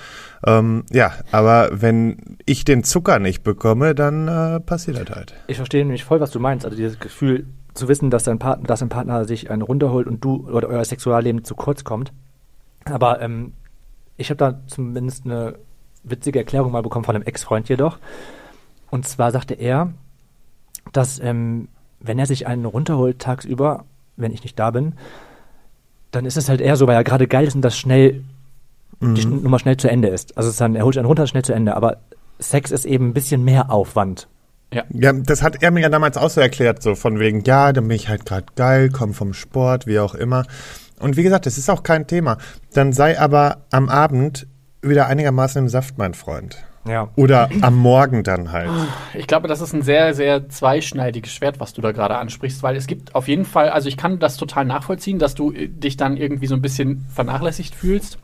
Ähm, 0.44 0.84
ja, 0.90 1.12
aber 1.30 1.70
wenn 1.72 2.36
ich 2.44 2.64
den 2.64 2.82
Zucker 2.82 3.20
nicht 3.20 3.44
bekomme, 3.44 3.94
dann 3.94 4.26
äh, 4.26 4.58
passiert 4.58 4.98
das 4.98 5.14
halt. 5.14 5.34
Ich 5.46 5.58
verstehe 5.58 5.84
nämlich 5.84 6.02
voll, 6.02 6.18
was 6.18 6.32
du 6.32 6.40
meinst. 6.40 6.64
Also 6.64 6.76
dieses 6.76 6.98
Gefühl 6.98 7.46
zu 7.74 7.86
wissen, 7.86 8.10
dass 8.10 8.24
dein 8.24 8.40
Partner, 8.40 8.66
dass 8.66 8.80
dein 8.80 8.88
Partner 8.88 9.24
sich 9.26 9.48
einen 9.48 9.62
runterholt 9.62 10.08
und 10.08 10.24
du 10.24 10.48
oder 10.50 10.68
euer 10.68 10.84
Sexualleben 10.84 11.44
zu 11.44 11.54
kurz 11.54 11.84
kommt. 11.84 12.12
Aber 12.84 13.20
ähm, 13.20 13.52
ich 14.16 14.30
habe 14.30 14.38
da 14.38 14.60
zumindest 14.66 15.24
eine 15.24 15.54
witzige 16.04 16.38
Erklärung 16.38 16.72
mal 16.72 16.82
bekommen 16.82 17.04
von 17.04 17.14
einem 17.14 17.24
Ex-Freund 17.24 17.68
jedoch. 17.68 17.98
Und 18.90 19.06
zwar 19.06 19.30
sagte 19.30 19.54
er, 19.54 19.92
dass 20.92 21.18
ähm, 21.20 21.68
wenn 22.00 22.18
er 22.18 22.26
sich 22.26 22.46
einen 22.46 22.64
runterholt 22.64 23.18
tagsüber, 23.18 23.84
wenn 24.16 24.32
ich 24.32 24.42
nicht 24.42 24.58
da 24.58 24.70
bin, 24.70 24.94
dann 26.10 26.26
ist 26.26 26.36
es 26.36 26.48
halt 26.48 26.60
eher 26.60 26.76
so, 26.76 26.86
weil 26.86 26.96
er 26.96 27.04
gerade 27.04 27.26
geil 27.26 27.46
ist 27.46 27.54
und 27.54 27.62
das 27.62 27.76
schnell 27.76 28.22
die 29.02 29.26
Nummer 29.26 29.58
schnell 29.58 29.76
zu 29.76 29.90
Ende 29.90 30.08
ist. 30.08 30.36
Also 30.36 30.48
es 30.48 30.54
ist 30.54 30.60
dann, 30.60 30.76
er 30.76 30.84
holt 30.84 30.94
sich 30.94 31.00
einen 31.00 31.06
runter, 31.06 31.26
schnell 31.26 31.44
zu 31.44 31.52
Ende. 31.52 31.74
Aber 31.74 31.98
Sex 32.38 32.70
ist 32.70 32.84
eben 32.84 33.08
ein 33.08 33.14
bisschen 33.14 33.44
mehr 33.44 33.70
Aufwand. 33.70 34.28
Ja, 34.70 35.12
das 35.12 35.42
hat 35.42 35.62
er 35.62 35.70
mir 35.70 35.80
ja 35.80 35.88
damals 35.90 36.16
auch 36.16 36.30
so 36.30 36.40
erklärt, 36.40 36.82
so 36.82 36.94
von 36.94 37.18
wegen, 37.18 37.42
ja, 37.44 37.72
dann 37.72 37.88
bin 37.88 37.96
ich 37.96 38.08
halt 38.08 38.24
gerade 38.24 38.46
geil, 38.56 38.88
komm 38.90 39.12
vom 39.12 39.34
Sport, 39.34 39.86
wie 39.86 39.98
auch 39.98 40.14
immer. 40.14 40.46
Und 40.98 41.16
wie 41.16 41.22
gesagt, 41.22 41.44
das 41.44 41.58
ist 41.58 41.68
auch 41.68 41.82
kein 41.82 42.06
Thema. 42.06 42.38
Dann 42.72 42.92
sei 42.92 43.18
aber 43.18 43.58
am 43.70 43.88
Abend 43.88 44.46
wieder 44.82 45.06
einigermaßen 45.06 45.62
im 45.62 45.68
Saft, 45.68 45.98
mein 45.98 46.14
Freund. 46.14 46.64
Ja. 46.86 47.08
Oder 47.14 47.48
am 47.60 47.76
Morgen 47.76 48.24
dann 48.24 48.50
halt. 48.50 48.70
Ich 49.14 49.28
glaube, 49.28 49.46
das 49.46 49.60
ist 49.60 49.72
ein 49.72 49.82
sehr, 49.82 50.14
sehr 50.14 50.48
zweischneidiges 50.48 51.32
Schwert, 51.32 51.60
was 51.60 51.72
du 51.72 51.80
da 51.80 51.92
gerade 51.92 52.16
ansprichst, 52.16 52.62
weil 52.62 52.74
es 52.74 52.88
gibt 52.88 53.14
auf 53.14 53.28
jeden 53.28 53.44
Fall, 53.44 53.70
also 53.70 53.88
ich 53.88 53.96
kann 53.96 54.18
das 54.18 54.36
total 54.36 54.64
nachvollziehen, 54.64 55.18
dass 55.20 55.34
du 55.34 55.52
äh, 55.52 55.68
dich 55.68 55.96
dann 55.96 56.16
irgendwie 56.16 56.48
so 56.48 56.54
ein 56.54 56.62
bisschen 56.62 57.06
vernachlässigt 57.14 57.74
fühlst. 57.74 58.18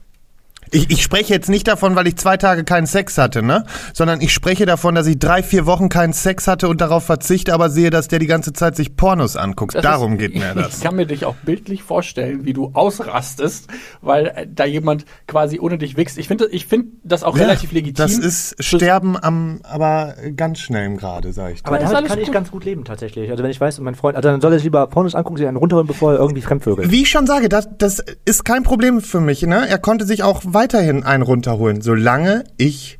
Ich, 0.70 0.90
ich 0.90 1.02
spreche 1.02 1.32
jetzt 1.32 1.48
nicht 1.48 1.66
davon, 1.68 1.96
weil 1.96 2.06
ich 2.06 2.16
zwei 2.16 2.36
Tage 2.36 2.64
keinen 2.64 2.86
Sex 2.86 3.18
hatte, 3.18 3.42
ne? 3.42 3.64
Sondern 3.94 4.20
ich 4.20 4.32
spreche 4.32 4.66
davon, 4.66 4.94
dass 4.94 5.06
ich 5.06 5.18
drei, 5.18 5.42
vier 5.42 5.66
Wochen 5.66 5.88
keinen 5.88 6.12
Sex 6.12 6.46
hatte 6.48 6.68
und 6.68 6.80
darauf 6.80 7.04
verzichte, 7.04 7.54
aber 7.54 7.70
sehe, 7.70 7.90
dass 7.90 8.08
der 8.08 8.18
die 8.18 8.26
ganze 8.26 8.52
Zeit 8.52 8.76
sich 8.76 8.96
Pornos 8.96 9.36
anguckt. 9.36 9.74
Das 9.74 9.82
Darum 9.82 10.14
ist, 10.14 10.18
geht 10.18 10.34
mir 10.34 10.52
Ich 10.56 10.62
das. 10.62 10.80
kann 10.80 10.96
mir 10.96 11.06
dich 11.06 11.24
auch 11.24 11.34
bildlich 11.36 11.82
vorstellen, 11.82 12.44
wie 12.44 12.52
du 12.52 12.70
ausrastest, 12.74 13.68
weil 14.00 14.26
äh, 14.26 14.46
da 14.52 14.64
jemand 14.64 15.04
quasi 15.26 15.58
ohne 15.60 15.78
dich 15.78 15.96
wächst. 15.96 16.18
Ich 16.18 16.28
finde 16.28 16.48
ich 16.50 16.66
finde 16.66 16.88
das 17.04 17.22
auch 17.24 17.36
relativ 17.36 17.72
legitim. 17.72 17.94
Das 17.94 18.16
ist 18.18 18.62
Sterben 18.62 19.16
am, 19.16 19.60
aber 19.62 20.14
ganz 20.36 20.58
schnellem 20.60 20.96
Grade, 20.96 21.32
sag 21.32 21.52
ich 21.54 21.62
dir. 21.62 21.68
Aber 21.68 21.80
Ja, 21.80 21.90
damit 21.90 22.08
kann 22.10 22.18
ich 22.18 22.26
gut. 22.26 22.34
ganz 22.34 22.50
gut 22.50 22.64
leben 22.64 22.84
tatsächlich. 22.84 23.30
Also 23.30 23.42
wenn 23.42 23.50
ich 23.50 23.60
weiß, 23.60 23.78
mein 23.80 23.94
Freund, 23.94 24.16
also 24.16 24.28
dann 24.28 24.40
soll 24.40 24.52
er 24.52 24.58
sich 24.58 24.64
lieber 24.64 24.86
Pornos 24.86 25.14
angucken, 25.14 25.36
sich 25.38 25.46
einen 25.46 25.56
runterholen, 25.56 25.86
bevor 25.86 26.12
er 26.12 26.18
irgendwie 26.18 26.42
fremdvögelt. 26.42 26.90
Wie 26.90 27.02
ich 27.02 27.10
schon 27.10 27.26
sage, 27.26 27.48
das, 27.48 27.68
das 27.78 28.02
ist 28.24 28.44
kein 28.44 28.62
Problem 28.62 29.00
für 29.00 29.20
mich. 29.20 29.42
Ne? 29.42 29.68
Er 29.68 29.78
konnte 29.78 30.04
sich 30.06 30.22
auch 30.22 30.42
weiterhin 30.58 31.04
einen 31.04 31.22
runterholen, 31.22 31.82
solange 31.82 32.42
ich 32.56 32.98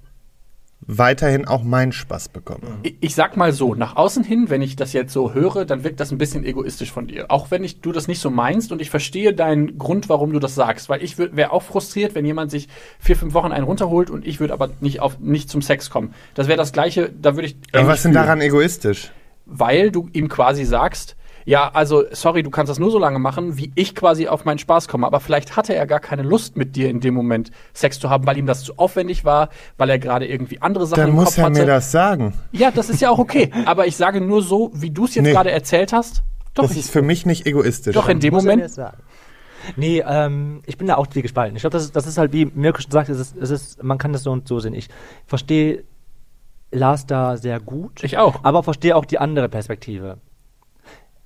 weiterhin 0.80 1.44
auch 1.44 1.64
meinen 1.64 1.90
Spaß 1.90 2.28
bekomme. 2.28 2.78
Ich, 2.84 2.94
ich 3.00 3.14
sag 3.16 3.36
mal 3.36 3.52
so, 3.52 3.74
nach 3.74 3.96
außen 3.96 4.22
hin, 4.22 4.48
wenn 4.48 4.62
ich 4.62 4.76
das 4.76 4.92
jetzt 4.92 5.12
so 5.12 5.34
höre, 5.34 5.64
dann 5.64 5.82
wirkt 5.82 5.98
das 5.98 6.12
ein 6.12 6.18
bisschen 6.18 6.44
egoistisch 6.44 6.92
von 6.92 7.08
dir. 7.08 7.26
Auch 7.32 7.50
wenn 7.50 7.64
ich, 7.64 7.80
du 7.80 7.90
das 7.90 8.06
nicht 8.06 8.20
so 8.20 8.30
meinst 8.30 8.70
und 8.70 8.80
ich 8.80 8.90
verstehe 8.90 9.34
deinen 9.34 9.76
Grund, 9.76 10.08
warum 10.08 10.32
du 10.32 10.38
das 10.38 10.54
sagst. 10.54 10.88
Weil 10.88 11.02
ich 11.02 11.18
wäre 11.18 11.50
auch 11.50 11.64
frustriert, 11.64 12.14
wenn 12.14 12.24
jemand 12.24 12.52
sich 12.52 12.68
vier, 13.00 13.16
fünf 13.16 13.34
Wochen 13.34 13.50
einen 13.50 13.64
runterholt 13.64 14.08
und 14.08 14.24
ich 14.24 14.38
würde 14.38 14.52
aber 14.52 14.70
nicht, 14.80 15.00
auf, 15.00 15.18
nicht 15.18 15.50
zum 15.50 15.60
Sex 15.60 15.90
kommen. 15.90 16.14
Das 16.34 16.46
wäre 16.46 16.56
das 16.56 16.72
Gleiche, 16.72 17.10
da 17.10 17.34
würde 17.34 17.48
ich. 17.48 17.56
Aber 17.72 17.88
was 17.88 17.96
ist 17.96 18.04
denn 18.04 18.14
daran 18.14 18.40
egoistisch? 18.40 19.10
Weil 19.46 19.90
du 19.90 20.08
ihm 20.12 20.28
quasi 20.28 20.64
sagst, 20.64 21.16
ja, 21.48 21.70
also, 21.72 22.04
sorry, 22.12 22.42
du 22.42 22.50
kannst 22.50 22.68
das 22.68 22.78
nur 22.78 22.90
so 22.90 22.98
lange 22.98 23.18
machen, 23.18 23.56
wie 23.56 23.72
ich 23.74 23.94
quasi 23.94 24.28
auf 24.28 24.44
meinen 24.44 24.58
Spaß 24.58 24.86
komme. 24.86 25.06
Aber 25.06 25.18
vielleicht 25.18 25.56
hatte 25.56 25.74
er 25.74 25.86
gar 25.86 25.98
keine 25.98 26.22
Lust 26.22 26.58
mit 26.58 26.76
dir 26.76 26.90
in 26.90 27.00
dem 27.00 27.14
Moment 27.14 27.50
Sex 27.72 27.98
zu 27.98 28.10
haben, 28.10 28.26
weil 28.26 28.36
ihm 28.36 28.44
das 28.44 28.64
zu 28.64 28.74
aufwendig 28.76 29.24
war, 29.24 29.48
weil 29.78 29.88
er 29.88 29.98
gerade 29.98 30.26
irgendwie 30.26 30.60
andere 30.60 30.86
Sachen 30.86 31.00
Dann 31.00 31.08
im 31.08 31.14
muss 31.14 31.24
Kopf 31.26 31.38
er 31.38 31.44
hatte. 31.44 31.60
mir 31.60 31.64
das 31.66 31.90
sagen. 31.90 32.34
Ja, 32.52 32.70
das 32.70 32.90
ist 32.90 33.00
ja 33.00 33.08
auch 33.08 33.18
okay. 33.18 33.50
Aber 33.64 33.86
ich 33.86 33.96
sage 33.96 34.20
nur 34.20 34.42
so, 34.42 34.70
wie 34.74 34.90
du 34.90 35.06
es 35.06 35.14
jetzt 35.14 35.24
Nee. 35.24 35.32
gerade 35.32 35.50
erzählt 35.50 35.94
hast. 35.94 36.22
Doch, 36.52 36.64
Das 36.64 36.72
ich, 36.72 36.80
ist 36.80 36.90
für 36.90 37.00
mich 37.02 37.24
nicht 37.24 37.46
egoistisch. 37.46 37.94
doch 37.94 38.10
in 38.10 38.20
dem 38.20 38.34
Muss 38.34 38.44
er 38.44 38.46
mir 38.48 38.50
Moment. 38.52 38.64
das 38.68 38.74
sagen. 38.74 38.98
Nee, 39.76 40.04
ähm, 40.06 40.60
ich 40.66 40.76
bin 40.76 40.86
da 40.86 40.96
auch 40.96 41.06
wie 41.14 41.22
gespalten. 41.22 41.56
Ich 41.56 41.62
glaube, 41.62 41.72
das 41.72 41.84
ist, 41.84 41.96
das 41.96 42.06
ist 42.06 42.18
halt, 42.18 42.32
wie 42.34 42.44
Mirko 42.44 42.80
schon 42.82 42.90
sagt, 42.90 43.08
es 43.08 43.18
ist, 43.18 43.36
es 43.38 43.50
ist, 43.50 43.82
man 43.82 43.96
kann 43.96 44.12
das 44.12 44.22
so 44.22 44.32
und 44.32 44.46
so 44.46 44.60
sehen. 44.60 44.74
Ich 44.74 44.88
verstehe 45.26 45.84
Lars 46.70 47.06
da 47.06 47.38
sehr 47.38 47.58
gut. 47.58 48.04
Ich 48.04 48.18
auch. 48.18 48.40
Aber 48.44 48.62
verstehe 48.62 48.94
auch 48.94 49.06
die 49.06 49.18
andere 49.18 49.48
Perspektive. 49.48 50.18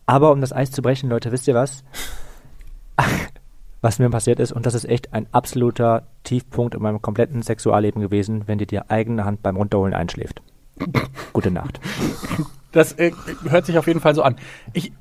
Aber 0.06 0.32
um 0.32 0.40
das 0.40 0.52
Eis 0.52 0.70
zu 0.70 0.82
brechen, 0.82 1.08
Leute, 1.08 1.32
wisst 1.32 1.48
ihr 1.48 1.54
was? 1.54 1.84
was 3.80 3.98
mir 3.98 4.10
passiert 4.10 4.38
ist, 4.38 4.52
und 4.52 4.64
das 4.64 4.74
ist 4.74 4.84
echt 4.84 5.12
ein 5.12 5.26
absoluter 5.32 6.06
Tiefpunkt 6.22 6.74
in 6.74 6.82
meinem 6.82 7.02
kompletten 7.02 7.42
Sexualleben 7.42 8.00
gewesen, 8.00 8.44
wenn 8.46 8.58
dir 8.58 8.66
die 8.66 8.80
eigene 8.80 9.24
Hand 9.24 9.42
beim 9.42 9.56
Runterholen 9.56 9.92
einschläft. 9.94 10.40
Gute 11.32 11.50
Nacht. 11.50 11.80
Das 12.70 12.92
äh, 12.94 13.12
hört 13.48 13.66
sich 13.66 13.76
auf 13.78 13.86
jeden 13.86 14.00
Fall 14.00 14.14
so 14.14 14.22
an. 14.22 14.36
Ich, 14.72 14.92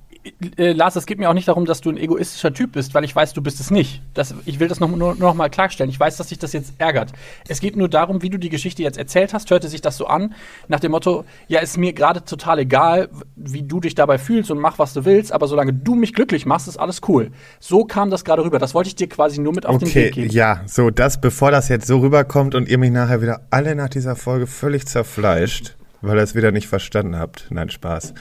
äh, 0.58 0.72
Lars, 0.74 0.96
es 0.96 1.06
geht 1.06 1.18
mir 1.18 1.30
auch 1.30 1.34
nicht 1.34 1.48
darum, 1.48 1.66
dass 1.66 1.82
du 1.82 1.90
ein 1.90 1.98
egoistischer 1.98 2.54
Typ 2.54 2.74
bist, 2.74 2.94
weil 2.94 3.04
ich 3.04 3.16
weiß, 3.16 3.34
du 3.34 3.42
bist 3.42 3.60
es 3.60 3.72
nicht. 3.72 4.02
Das, 4.14 4.36
ich 4.46 4.60
will 4.60 4.68
das 4.68 4.80
noch, 4.80 4.90
nur, 4.90 4.98
nur 4.98 5.16
noch 5.16 5.34
mal 5.34 5.50
klarstellen. 5.50 5.90
Ich 5.90 6.00
weiß, 6.00 6.18
dass 6.18 6.28
dich 6.28 6.40
das 6.40 6.54
jetzt 6.54 6.74
ärgert. 6.78 7.12
Es 7.48 7.60
geht 7.60 7.76
nur 7.76 7.90
darum, 7.90 8.22
wie 8.22 8.30
du 8.30 8.38
die 8.38 8.50
Geschichte 8.50 8.84
jetzt 8.84 8.98
erzählt 8.98 9.34
hast, 9.34 9.50
hörte 9.50 9.68
sich 9.68 9.82
das 9.82 9.98
so 9.98 10.06
an, 10.08 10.34
nach 10.68 10.80
dem 10.80 10.92
Motto, 10.92 11.26
ja, 11.48 11.60
ist 11.60 11.78
mir 11.78 11.94
gerade 11.94 12.24
total 12.24 12.60
egal, 12.60 13.10
wie 13.36 13.64
du 13.64 13.80
dich 13.80 13.96
dabei 13.96 14.18
fühlst 14.18 14.52
und 14.52 14.60
mach, 14.60 14.78
was 14.80 14.94
du 14.94 15.06
willst, 15.06 15.32
aber 15.32 15.48
solange 15.48 15.74
du 15.74 15.96
mich 15.96 16.14
glücklich 16.14 16.46
machst, 16.46 16.68
ist 16.68 16.78
alles 16.78 17.02
cool. 17.08 17.32
So 17.60 17.86
kam 17.86 18.10
das 18.10 18.24
gerade 18.24 18.44
rüber. 18.44 18.60
Das 18.60 18.74
wollte 18.74 18.90
ich 18.90 18.96
dir 18.96 19.10
quasi 19.10 19.40
nur 19.42 19.54
mit 19.54 19.66
auf 19.66 19.80
den 19.80 19.88
Okay, 19.88 20.06
Weg 20.06 20.14
geben. 20.14 20.30
ja, 20.32 20.62
so 20.66 20.90
das, 20.92 21.20
bevor 21.20 21.52
das 21.52 21.68
jetzt 21.70 21.88
so 21.88 22.00
rüberkommt 22.00 22.56
und 22.56 22.70
ihr 22.70 22.78
mich 22.78 22.92
nachher 22.92 23.22
wieder 23.22 23.42
alle 23.50 23.76
nach 23.76 23.90
dieser 23.90 24.16
Folge 24.16 24.48
völlig 24.48 24.86
zerfleischt, 24.88 25.76
weil 26.02 26.18
ihr 26.18 26.24
es 26.24 26.36
wieder 26.36 26.52
nicht 26.52 26.68
verstanden 26.68 27.18
habt. 27.18 27.48
Nein, 27.50 27.70
Spaß. 27.70 28.14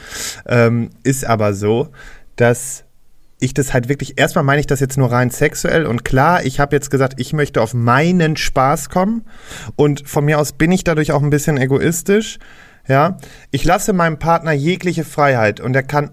Ähm, 0.47 0.89
ist 1.03 1.25
aber 1.25 1.53
so, 1.53 1.89
dass 2.35 2.85
ich 3.39 3.53
das 3.53 3.73
halt 3.73 3.89
wirklich, 3.89 4.19
erstmal 4.19 4.43
meine 4.43 4.59
ich 4.59 4.67
das 4.67 4.79
jetzt 4.79 4.97
nur 4.97 5.11
rein 5.11 5.31
sexuell 5.31 5.85
und 5.85 6.05
klar, 6.05 6.45
ich 6.45 6.59
habe 6.59 6.75
jetzt 6.75 6.91
gesagt, 6.91 7.15
ich 7.17 7.33
möchte 7.33 7.61
auf 7.61 7.73
meinen 7.73 8.37
Spaß 8.37 8.89
kommen 8.89 9.25
und 9.75 10.07
von 10.07 10.25
mir 10.25 10.39
aus 10.39 10.53
bin 10.53 10.71
ich 10.71 10.83
dadurch 10.83 11.11
auch 11.11 11.23
ein 11.23 11.31
bisschen 11.31 11.57
egoistisch. 11.57 12.37
Ja, 12.87 13.17
ich 13.51 13.63
lasse 13.63 13.93
meinem 13.93 14.19
Partner 14.19 14.51
jegliche 14.51 15.03
Freiheit 15.03 15.59
und 15.59 15.75
er 15.75 15.83
kann 15.83 16.11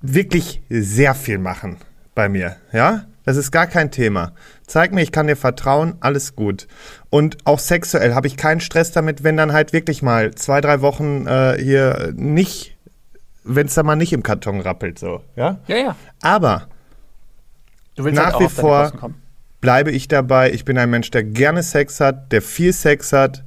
wirklich 0.00 0.62
sehr 0.68 1.14
viel 1.14 1.38
machen 1.38 1.76
bei 2.14 2.28
mir, 2.28 2.56
ja? 2.72 3.06
Das 3.26 3.36
ist 3.36 3.50
gar 3.50 3.66
kein 3.66 3.90
Thema. 3.90 4.32
Zeig 4.66 4.92
mir, 4.94 5.02
ich 5.02 5.12
kann 5.12 5.26
dir 5.26 5.36
vertrauen, 5.36 5.96
alles 6.00 6.36
gut. 6.36 6.68
Und 7.10 7.36
auch 7.44 7.58
sexuell 7.58 8.14
habe 8.14 8.28
ich 8.28 8.36
keinen 8.36 8.60
Stress 8.60 8.92
damit, 8.92 9.24
wenn 9.24 9.36
dann 9.36 9.52
halt 9.52 9.72
wirklich 9.74 10.00
mal 10.00 10.34
zwei, 10.34 10.60
drei 10.60 10.80
Wochen 10.80 11.26
äh, 11.26 11.58
hier 11.60 12.12
nicht, 12.16 12.76
wenn 13.44 13.66
es 13.66 13.74
da 13.74 13.82
mal 13.82 13.96
nicht 13.96 14.12
im 14.12 14.22
Karton 14.22 14.60
rappelt, 14.60 14.98
so, 14.98 15.22
ja? 15.34 15.58
Ja, 15.66 15.76
ja. 15.76 15.96
Aber 16.22 16.68
willst 17.96 18.16
Nach 18.16 18.38
halt 18.38 18.40
wie 18.40 18.48
vor- 18.54 18.92
bleibe 19.60 19.90
ich 19.90 20.06
dabei, 20.06 20.52
ich 20.52 20.64
bin 20.64 20.78
ein 20.78 20.90
Mensch, 20.90 21.10
der 21.10 21.24
gerne 21.24 21.62
Sex 21.62 21.98
hat, 22.00 22.30
der 22.30 22.42
viel 22.42 22.72
Sex 22.72 23.12
hat 23.12 23.42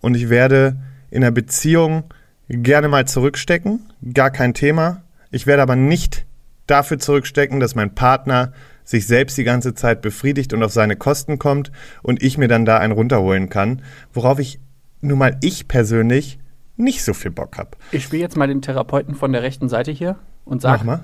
und 0.00 0.16
ich 0.16 0.28
werde 0.28 0.76
in 1.10 1.22
einer 1.22 1.30
Beziehung 1.30 2.04
gerne 2.48 2.88
mal 2.88 3.06
zurückstecken, 3.06 3.92
gar 4.12 4.30
kein 4.30 4.54
Thema. 4.54 5.02
Ich 5.30 5.46
werde 5.46 5.62
aber 5.62 5.76
nicht 5.76 6.24
dafür 6.66 6.98
zurückstecken, 6.98 7.60
dass 7.60 7.76
mein 7.76 7.94
Partner 7.94 8.52
sich 8.90 9.06
selbst 9.06 9.38
die 9.38 9.44
ganze 9.44 9.74
Zeit 9.74 10.02
befriedigt 10.02 10.52
und 10.52 10.64
auf 10.64 10.72
seine 10.72 10.96
Kosten 10.96 11.38
kommt 11.38 11.70
und 12.02 12.22
ich 12.22 12.38
mir 12.38 12.48
dann 12.48 12.64
da 12.64 12.78
einen 12.78 12.92
runterholen 12.92 13.48
kann, 13.48 13.82
worauf 14.12 14.40
ich 14.40 14.58
nun 15.00 15.16
mal 15.16 15.36
ich 15.42 15.68
persönlich 15.68 16.40
nicht 16.76 17.04
so 17.04 17.14
viel 17.14 17.30
Bock 17.30 17.56
habe. 17.56 17.70
Ich 17.92 18.02
spiele 18.02 18.22
jetzt 18.22 18.36
mal 18.36 18.48
den 18.48 18.62
Therapeuten 18.62 19.14
von 19.14 19.32
der 19.32 19.42
rechten 19.42 19.68
Seite 19.68 19.92
hier 19.92 20.16
und 20.44 20.60
sage, 20.60 20.78
Mach 20.78 20.98
mal. 20.98 21.00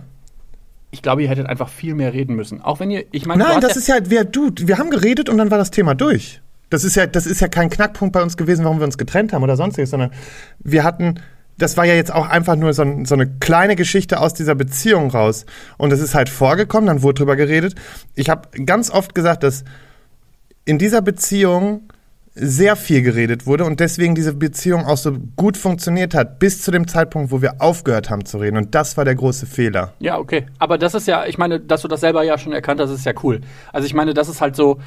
ich 0.90 1.00
glaube, 1.00 1.22
ihr 1.22 1.28
hättet 1.28 1.46
einfach 1.46 1.68
viel 1.68 1.94
mehr 1.94 2.12
reden 2.12 2.34
müssen. 2.34 2.60
Auch 2.60 2.80
wenn 2.80 2.90
ihr, 2.90 3.04
ich 3.12 3.24
meine, 3.24 3.44
Nein, 3.44 3.60
das 3.60 3.74
ja, 3.74 3.76
ist 3.76 3.88
ja, 3.88 4.10
wir, 4.10 4.24
du, 4.24 4.50
wir 4.56 4.78
haben 4.78 4.90
geredet 4.90 5.28
und 5.28 5.38
dann 5.38 5.52
war 5.52 5.58
das 5.58 5.70
Thema 5.70 5.94
durch. 5.94 6.40
Das 6.70 6.82
ist 6.82 6.96
ja, 6.96 7.06
das 7.06 7.26
ist 7.26 7.40
ja 7.40 7.46
kein 7.46 7.70
Knackpunkt 7.70 8.12
bei 8.12 8.22
uns 8.22 8.36
gewesen, 8.36 8.64
warum 8.64 8.80
wir 8.80 8.84
uns 8.84 8.98
getrennt 8.98 9.32
haben 9.32 9.44
oder 9.44 9.56
sonstiges, 9.56 9.90
sondern 9.90 10.10
wir 10.58 10.82
hatten, 10.82 11.20
das 11.58 11.76
war 11.76 11.84
ja 11.84 11.94
jetzt 11.94 12.12
auch 12.12 12.28
einfach 12.28 12.56
nur 12.56 12.72
so, 12.72 12.84
so 13.04 13.14
eine 13.14 13.26
kleine 13.26 13.76
Geschichte 13.76 14.20
aus 14.20 14.34
dieser 14.34 14.54
Beziehung 14.54 15.10
raus. 15.10 15.46
Und 15.78 15.92
es 15.92 16.00
ist 16.00 16.14
halt 16.14 16.28
vorgekommen, 16.28 16.86
dann 16.86 17.02
wurde 17.02 17.20
drüber 17.20 17.36
geredet. 17.36 17.74
Ich 18.14 18.28
habe 18.28 18.48
ganz 18.64 18.90
oft 18.90 19.14
gesagt, 19.14 19.42
dass 19.42 19.64
in 20.64 20.78
dieser 20.78 21.00
Beziehung 21.00 21.82
sehr 22.38 22.76
viel 22.76 23.00
geredet 23.00 23.46
wurde 23.46 23.64
und 23.64 23.80
deswegen 23.80 24.14
diese 24.14 24.34
Beziehung 24.34 24.84
auch 24.84 24.98
so 24.98 25.16
gut 25.36 25.56
funktioniert 25.56 26.14
hat, 26.14 26.38
bis 26.38 26.60
zu 26.60 26.70
dem 26.70 26.86
Zeitpunkt, 26.86 27.30
wo 27.30 27.40
wir 27.40 27.62
aufgehört 27.62 28.10
haben 28.10 28.26
zu 28.26 28.36
reden. 28.36 28.58
Und 28.58 28.74
das 28.74 28.98
war 28.98 29.06
der 29.06 29.14
große 29.14 29.46
Fehler. 29.46 29.94
Ja, 30.00 30.18
okay. 30.18 30.44
Aber 30.58 30.76
das 30.76 30.94
ist 30.94 31.08
ja, 31.08 31.24
ich 31.24 31.38
meine, 31.38 31.60
dass 31.60 31.80
du 31.80 31.88
das 31.88 32.00
selber 32.00 32.22
ja 32.24 32.36
schon 32.36 32.52
erkannt 32.52 32.78
hast, 32.78 32.90
ist 32.90 33.06
ja 33.06 33.14
cool. 33.22 33.40
Also 33.72 33.86
ich 33.86 33.94
meine, 33.94 34.12
das 34.12 34.28
ist 34.28 34.42
halt 34.42 34.54
so, 34.54 34.78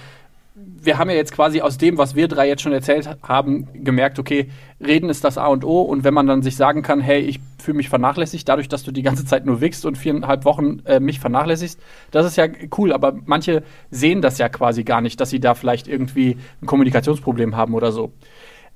wir 0.83 0.97
haben 0.97 1.09
ja 1.09 1.15
jetzt 1.15 1.31
quasi 1.31 1.61
aus 1.61 1.77
dem, 1.77 1.97
was 1.97 2.15
wir 2.15 2.27
drei 2.27 2.47
jetzt 2.47 2.61
schon 2.61 2.71
erzählt 2.71 3.09
haben, 3.23 3.67
gemerkt, 3.73 4.19
okay, 4.19 4.49
reden 4.79 5.09
ist 5.09 5.23
das 5.23 5.37
A 5.37 5.47
und 5.47 5.63
O. 5.63 5.81
Und 5.81 6.03
wenn 6.03 6.13
man 6.13 6.27
dann 6.27 6.41
sich 6.41 6.55
sagen 6.55 6.81
kann, 6.81 7.01
hey, 7.01 7.19
ich 7.21 7.39
fühle 7.57 7.77
mich 7.77 7.89
vernachlässigt, 7.89 8.47
dadurch, 8.47 8.67
dass 8.67 8.83
du 8.83 8.91
die 8.91 9.01
ganze 9.01 9.25
Zeit 9.25 9.45
nur 9.45 9.61
wickst 9.61 9.85
und 9.85 9.97
viereinhalb 9.97 10.45
Wochen 10.45 10.79
äh, 10.85 10.99
mich 10.99 11.19
vernachlässigst, 11.19 11.79
das 12.11 12.25
ist 12.25 12.37
ja 12.37 12.47
cool. 12.77 12.93
Aber 12.93 13.17
manche 13.25 13.63
sehen 13.91 14.21
das 14.21 14.37
ja 14.37 14.49
quasi 14.49 14.83
gar 14.83 15.01
nicht, 15.01 15.19
dass 15.19 15.29
sie 15.29 15.39
da 15.39 15.55
vielleicht 15.55 15.87
irgendwie 15.87 16.37
ein 16.61 16.65
Kommunikationsproblem 16.65 17.55
haben 17.55 17.73
oder 17.73 17.91
so. 17.91 18.11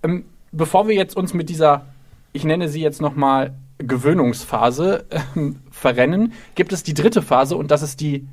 Ähm, 0.03 0.25
bevor 0.51 0.87
wir 0.87 0.95
jetzt 0.95 1.15
uns 1.15 1.33
mit 1.33 1.49
dieser, 1.49 1.85
ich 2.33 2.43
nenne 2.43 2.69
sie 2.69 2.81
jetzt 2.81 3.01
nochmal 3.01 3.53
Gewöhnungsphase 3.77 5.05
ähm, 5.35 5.59
verrennen, 5.71 6.33
gibt 6.55 6.73
es 6.73 6.83
die 6.83 6.93
dritte 6.93 7.21
Phase 7.21 7.55
und 7.55 7.71
das 7.71 7.81
ist 7.81 8.01
die 8.01 8.27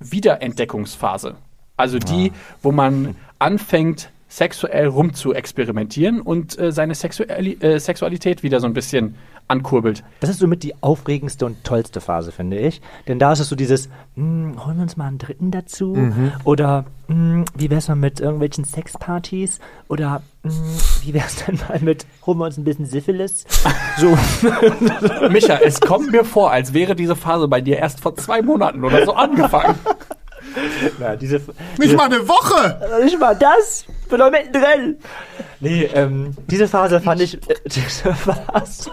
Wiederentdeckungsphase. 0.00 1.36
Also 1.78 1.98
die, 1.98 2.32
wo 2.62 2.72
man 2.72 3.16
anfängt, 3.38 4.10
sexuell 4.28 4.86
rum 4.88 5.14
zu 5.14 5.32
experimentieren 5.32 6.20
und 6.20 6.58
äh, 6.58 6.70
seine 6.70 6.94
Sexuali 6.94 7.54
äh, 7.60 7.78
Sexualität 7.80 8.42
wieder 8.42 8.60
so 8.60 8.66
ein 8.66 8.74
bisschen 8.74 9.14
ankurbelt. 9.48 10.04
Das 10.20 10.28
ist 10.28 10.40
somit 10.40 10.62
die 10.62 10.74
aufregendste 10.82 11.46
und 11.46 11.64
tollste 11.64 12.02
Phase, 12.02 12.32
finde 12.32 12.58
ich. 12.58 12.82
Denn 13.06 13.18
da 13.18 13.32
ist 13.32 13.40
es 13.40 13.48
so 13.48 13.56
dieses, 13.56 13.88
hm, 14.14 14.62
holen 14.64 14.76
wir 14.76 14.82
uns 14.82 14.98
mal 14.98 15.06
einen 15.06 15.16
Dritten 15.16 15.50
dazu? 15.50 15.96
Oder 16.44 16.84
hm, 17.06 17.46
wie 17.56 17.70
wär's 17.70 17.88
mal 17.88 17.94
mit 17.94 18.20
irgendwelchen 18.20 18.64
Sexpartys? 18.64 19.58
Oder 19.88 20.20
hm, 20.42 20.52
wie 21.02 21.14
wär's 21.14 21.44
denn 21.46 21.58
mal 21.66 21.80
mit, 21.80 22.04
holen 22.26 22.38
wir 22.38 22.44
uns 22.44 22.58
ein 22.58 22.64
bisschen 22.64 22.86
Syphilis? 22.86 23.46
So, 23.96 24.16
Micha, 25.28 25.56
es 25.56 25.80
kommt 25.80 26.12
mir 26.12 26.24
vor, 26.24 26.52
als 26.52 26.72
wäre 26.72 26.94
diese 26.94 27.16
Phase 27.16 27.48
bei 27.48 27.60
dir 27.60 27.78
erst 27.78 28.00
vor 28.00 28.14
zwei 28.14 28.42
Monaten 28.42 28.84
oder 28.84 29.04
so 29.04 29.12
angefangen. 29.12 29.74
na, 30.98 31.16
diese, 31.16 31.40
Nicht 31.78 31.96
mal 31.96 32.04
eine 32.06 32.26
Woche! 32.28 33.02
nicht 33.04 33.18
mal 33.18 33.34
das! 33.36 33.84
Bin 34.08 34.18
doch 34.18 34.30
mittendrin! 34.30 34.96
Nee, 35.60 35.84
ähm, 35.94 36.34
diese 36.46 36.68
Phase 36.68 37.00
fand 37.00 37.20
ich, 37.20 37.34
äh, 37.48 37.54
diese 37.66 38.14
Phase, 38.14 38.90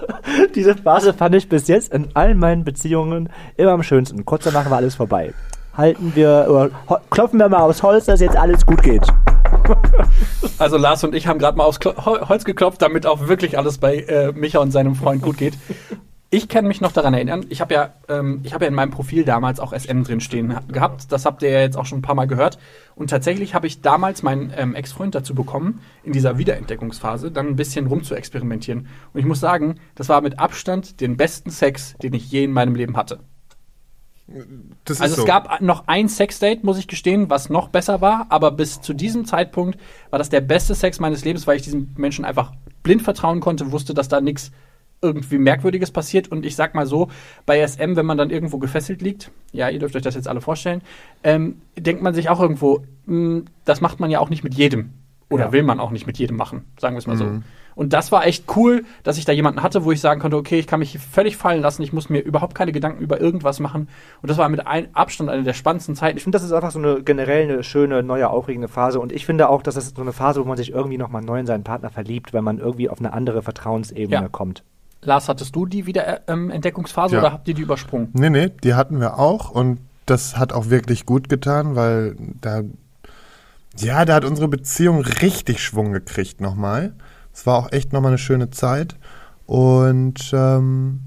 diese 0.56 0.75
Phase 0.75 1.13
fand 1.13 1.36
ich 1.36 1.47
bis 1.47 1.67
jetzt 1.67 1.93
in 1.93 2.10
allen 2.15 2.38
meinen 2.39 2.63
Beziehungen 2.63 3.30
immer 3.56 3.71
am 3.71 3.84
schönsten. 3.84 4.25
Kurz 4.25 4.43
danach 4.45 4.69
war 4.69 4.78
alles 4.78 4.95
vorbei. 4.95 5.34
Halten 5.78 6.13
wir, 6.15 6.47
oder 6.49 6.69
klopfen 7.10 7.38
wir 7.39 7.49
mal 7.49 7.60
aufs 7.60 7.84
Holz, 7.84 8.06
dass 8.06 8.19
jetzt 8.21 8.36
alles 8.38 8.65
gut 8.65 8.82
geht. 8.84 9.04
Also 10.60 10.78
Lars 10.78 11.04
und 11.04 11.15
ich 11.15 11.28
haben 11.28 11.39
gerade 11.39 11.58
mal 11.58 11.63
aufs 11.65 11.80
Klo 11.80 11.93
Hol- 12.06 12.30
Holz 12.30 12.45
geklopft, 12.45 12.82
damit 12.82 13.06
auch 13.06 13.28
wirklich 13.28 13.58
alles 13.58 13.78
bei 13.80 13.97
äh, 13.97 14.32
Micha 14.32 14.60
und 14.60 14.71
seinem 14.71 14.95
Freund 14.95 15.21
gut 15.21 15.38
geht. 15.38 15.56
Ich 16.32 16.50
kann 16.50 16.66
mich 16.68 16.82
noch 16.82 16.92
daran 16.92 17.14
erinnern, 17.14 17.46
ich 17.50 17.62
habe 17.62 17.74
ja, 17.74 17.94
ähm, 18.10 18.42
ich 18.44 18.54
habe 18.54 18.66
ja 18.66 18.70
in 18.70 18.74
meinem 18.76 18.90
Profil 18.92 19.24
damals 19.24 19.60
auch 19.60 19.74
SM 19.74 20.04
drin 20.04 20.20
stehen 20.20 20.56
ha- 20.56 20.64
gehabt. 20.68 21.12
Das 21.12 21.24
habt 21.26 21.44
ihr 21.44 21.50
ja 21.52 21.62
jetzt 21.62 21.78
auch 21.78 21.86
schon 21.86 22.00
ein 22.00 22.02
paar 22.02 22.16
Mal 22.16 22.26
gehört. 22.26 22.58
Und 22.96 23.10
tatsächlich 23.10 23.54
habe 23.54 23.68
ich 23.68 23.82
damals 23.82 24.24
meinen 24.24 24.52
ähm, 24.58 24.76
Ex-Freund 24.76 25.16
dazu 25.16 25.34
bekommen, 25.36 25.82
in 26.04 26.12
dieser 26.14 26.38
Wiederentdeckungsphase 26.38 27.32
dann 27.32 27.48
ein 27.48 27.56
bisschen 27.56 27.88
rum 27.88 28.04
zu 28.04 28.16
experimentieren. 28.16 28.88
Und 29.14 29.20
ich 29.20 29.26
muss 29.26 29.40
sagen, 29.40 29.76
das 29.94 30.10
war 30.10 30.20
mit 30.22 30.40
Abstand 30.40 31.00
den 31.00 31.16
besten 31.16 31.52
Sex, 31.52 31.96
den 32.02 32.14
ich 32.14 32.30
je 32.32 32.44
in 32.44 32.52
meinem 32.52 32.76
Leben 32.76 32.98
hatte. 32.98 33.20
Das 34.86 35.00
Also 35.02 35.22
es 35.22 35.28
gab 35.28 35.62
noch 35.62 35.88
ein 35.88 36.10
Sexdate, 36.10 36.64
muss 36.64 36.80
ich 36.80 36.88
gestehen, 36.88 37.30
was 37.30 37.50
noch 37.50 37.70
besser 37.70 38.02
war, 38.02 38.26
aber 38.30 38.50
bis 38.52 38.82
zu 38.82 38.94
diesem 38.94 39.26
Zeitpunkt 39.26 39.78
war 40.10 40.18
das 40.18 40.30
der 40.30 40.42
beste 40.42 40.74
Sex 40.74 41.00
meines 41.00 41.24
Lebens, 41.24 41.46
weil 41.46 41.58
ich 41.58 41.62
diesem 41.62 41.94
Menschen 41.96 42.26
einfach 42.26 42.52
blind 42.82 43.04
vertrauen 43.04 43.40
konnte, 43.40 43.72
wusste, 43.72 43.94
dass 43.94 44.08
da 44.08 44.22
nichts 44.22 44.52
irgendwie 45.01 45.38
Merkwürdiges 45.38 45.91
passiert. 45.91 46.27
Und 46.29 46.45
ich 46.45 46.55
sag 46.55 46.75
mal 46.75 46.86
so, 46.86 47.10
bei 47.45 47.65
SM, 47.65 47.95
wenn 47.95 48.05
man 48.05 48.17
dann 48.17 48.29
irgendwo 48.29 48.58
gefesselt 48.58 49.01
liegt, 49.01 49.31
ja, 49.51 49.69
ihr 49.69 49.79
dürft 49.79 49.95
euch 49.95 50.01
das 50.01 50.15
jetzt 50.15 50.27
alle 50.27 50.41
vorstellen, 50.41 50.81
ähm, 51.23 51.62
denkt 51.77 52.01
man 52.01 52.13
sich 52.13 52.29
auch 52.29 52.39
irgendwo, 52.39 52.84
mh, 53.05 53.43
das 53.65 53.81
macht 53.81 53.99
man 53.99 54.10
ja 54.10 54.19
auch 54.19 54.29
nicht 54.29 54.43
mit 54.43 54.53
jedem. 54.55 54.91
Oder 55.29 55.45
Ja. 55.45 55.51
will 55.53 55.63
man 55.63 55.79
auch 55.79 55.89
nicht 55.91 56.05
mit 56.05 56.17
jedem 56.19 56.38
machen, 56.38 56.65
sagen 56.79 56.95
wir 56.95 56.99
es 56.99 57.08
mal 57.08 57.17
so. 57.17 57.25
Und 57.73 57.91
das 57.93 58.12
war 58.13 58.25
echt 58.25 58.45
cool, 58.55 58.86
dass 59.03 59.17
ich 59.17 59.25
da 59.25 59.31
jemanden 59.34 59.62
hatte, 59.63 59.84
wo 59.84 59.91
ich 59.91 59.99
sagen 59.99 60.21
konnte, 60.21 60.38
okay, 60.38 60.60
ich 60.60 60.67
kann 60.67 60.79
mich 60.79 60.97
völlig 60.99 61.36
fallen 61.36 61.62
lassen, 61.62 61.81
ich 61.81 61.91
muss 61.91 62.10
mir 62.10 62.19
überhaupt 62.19 62.55
keine 62.55 62.71
Gedanken 62.71 63.01
über 63.03 63.19
irgendwas 63.19 63.60
machen. 63.60 63.89
Und 64.21 64.29
das 64.29 64.38
war 64.38 64.47
mit 64.49 64.65
ein 64.65 64.93
Abstand 64.95 65.29
eine 65.29 65.43
der 65.43 65.53
spannendsten 65.53 65.95
Zeiten. 65.95 66.15
Ich 66.17 66.23
finde, 66.23 66.38
das 66.38 66.45
ist 66.45 66.53
einfach 66.53 66.71
so 66.71 66.79
eine 66.79 67.01
generell 67.03 67.51
eine 67.51 67.63
schöne, 67.63 68.01
neue, 68.03 68.29
aufregende 68.29 68.67
Phase. 68.69 68.99
Und 68.99 69.12
ich 69.12 69.25
finde 69.25 69.49
auch, 69.49 69.62
dass 69.62 69.75
das 69.75 69.89
so 69.89 70.01
eine 70.01 70.13
Phase, 70.13 70.39
wo 70.41 70.47
man 70.47 70.58
sich 70.58 70.71
irgendwie 70.71 70.97
nochmal 70.99 71.21
neu 71.23 71.39
in 71.39 71.47
seinen 71.47 71.63
Partner 71.65 71.89
verliebt, 71.89 72.34
weil 72.34 72.43
man 72.43 72.60
irgendwie 72.60 72.88
auf 72.89 72.99
eine 72.99 73.12
andere 73.12 73.41
Vertrauensebene 73.41 74.21
Ja. 74.21 74.29
kommt. 74.29 74.63
Lars, 75.06 75.30
hattest 75.30 75.56
du 75.56 75.65
die 75.65 75.86
Wiederentdeckungsphase 75.86 77.15
Ja. 77.15 77.22
oder 77.22 77.32
habt 77.34 77.48
ihr 77.48 77.54
die 77.54 77.62
übersprungen? 77.62 78.10
Nee, 78.13 78.30
nee, 78.30 78.50
die 78.63 78.74
hatten 78.74 79.00
wir 79.00 79.20
auch 79.20 79.50
und 79.52 79.80
das 80.06 80.38
hat 80.38 80.54
auch 80.54 80.70
wirklich 80.70 81.06
gut 81.06 81.30
getan, 81.30 81.76
weil 81.76 82.15
da, 82.41 82.62
ja, 83.78 84.06
da 84.06 84.15
hat 84.15 84.26
unsere 84.26 84.48
Beziehung 84.48 85.02
richtig 85.02 85.63
Schwung 85.63 85.91
gekriegt 85.94 86.41
nochmal. 86.41 86.94
Es 87.34 87.46
war 87.46 87.58
auch 87.58 87.72
echt 87.72 87.91
nochmal 87.94 88.12
eine 88.12 88.18
schöne 88.18 88.50
Zeit 88.52 88.96
und 89.46 90.32
ähm, 90.34 91.02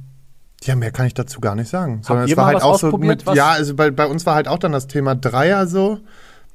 ja, 0.64 0.74
mehr 0.74 0.90
kann 0.90 1.06
ich 1.06 1.14
dazu 1.14 1.40
gar 1.40 1.54
nicht 1.54 1.68
sagen. 1.70 2.00
Sondern 2.02 2.26
ihr 2.26 2.32
es 2.32 2.36
war 2.36 2.46
halt 2.46 2.56
was 2.56 2.62
auch 2.64 2.78
so 2.78 2.96
mit, 2.98 3.24
was- 3.26 3.36
ja, 3.36 3.50
also 3.50 3.74
bei, 3.74 3.90
bei 3.90 4.06
uns 4.06 4.26
war 4.26 4.34
halt 4.34 4.48
auch 4.48 4.58
dann 4.58 4.72
das 4.72 4.86
Thema 4.88 5.14
Dreier 5.14 5.66
so. 5.66 5.98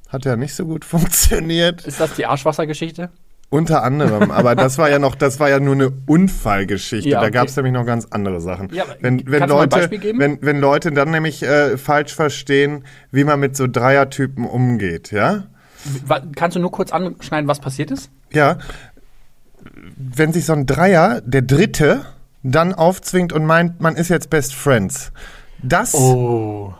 Hat 0.08 0.24
ja 0.26 0.36
nicht 0.36 0.54
so 0.54 0.66
gut 0.66 0.84
funktioniert. 0.84 1.84
Ist 1.86 1.98
das 2.00 2.14
die 2.14 2.26
Arschwassergeschichte? 2.26 3.10
Unter 3.54 3.84
anderem, 3.84 4.32
aber 4.32 4.56
das 4.56 4.78
war 4.78 4.90
ja 4.90 4.98
noch, 4.98 5.14
das 5.14 5.38
war 5.38 5.48
ja 5.48 5.60
nur 5.60 5.74
eine 5.74 5.92
Unfallgeschichte. 6.06 7.08
Ja, 7.08 7.20
Da 7.20 7.26
okay. 7.26 7.34
gab 7.34 7.46
es 7.46 7.54
nämlich 7.54 7.72
noch 7.72 7.86
ganz 7.86 8.08
andere 8.10 8.40
Sachen. 8.40 8.68
Ja, 8.72 8.82
wenn, 9.00 9.24
wenn, 9.30 9.38
kannst 9.38 9.52
du 9.52 9.54
mal 9.54 9.62
ein 9.62 9.70
Leute, 9.90 10.18
wenn, 10.18 10.38
wenn 10.42 10.58
Leute 10.58 10.90
dann 10.90 11.12
nämlich 11.12 11.44
äh, 11.44 11.78
falsch 11.78 12.16
verstehen, 12.16 12.82
wie 13.12 13.22
man 13.22 13.38
mit 13.38 13.56
so 13.56 13.68
Dreiertypen 13.68 14.44
umgeht, 14.44 15.12
ja? 15.12 15.44
Kannst 16.34 16.56
du 16.56 16.60
nur 16.60 16.72
kurz 16.72 16.90
anschneiden, 16.90 17.46
was 17.46 17.60
passiert 17.60 17.92
ist? 17.92 18.10
Ja. 18.32 18.58
Wenn 19.96 20.32
sich 20.32 20.46
so 20.46 20.52
ein 20.52 20.66
Dreier, 20.66 21.20
der 21.20 21.42
Dritte, 21.42 22.06
dann 22.42 22.74
aufzwingt 22.74 23.32
und 23.32 23.46
meint, 23.46 23.80
man 23.80 23.94
ist 23.94 24.08
jetzt 24.08 24.30
Best 24.30 24.52
Friends. 24.56 25.12
Das 25.62 25.94
Oh. 25.94 26.74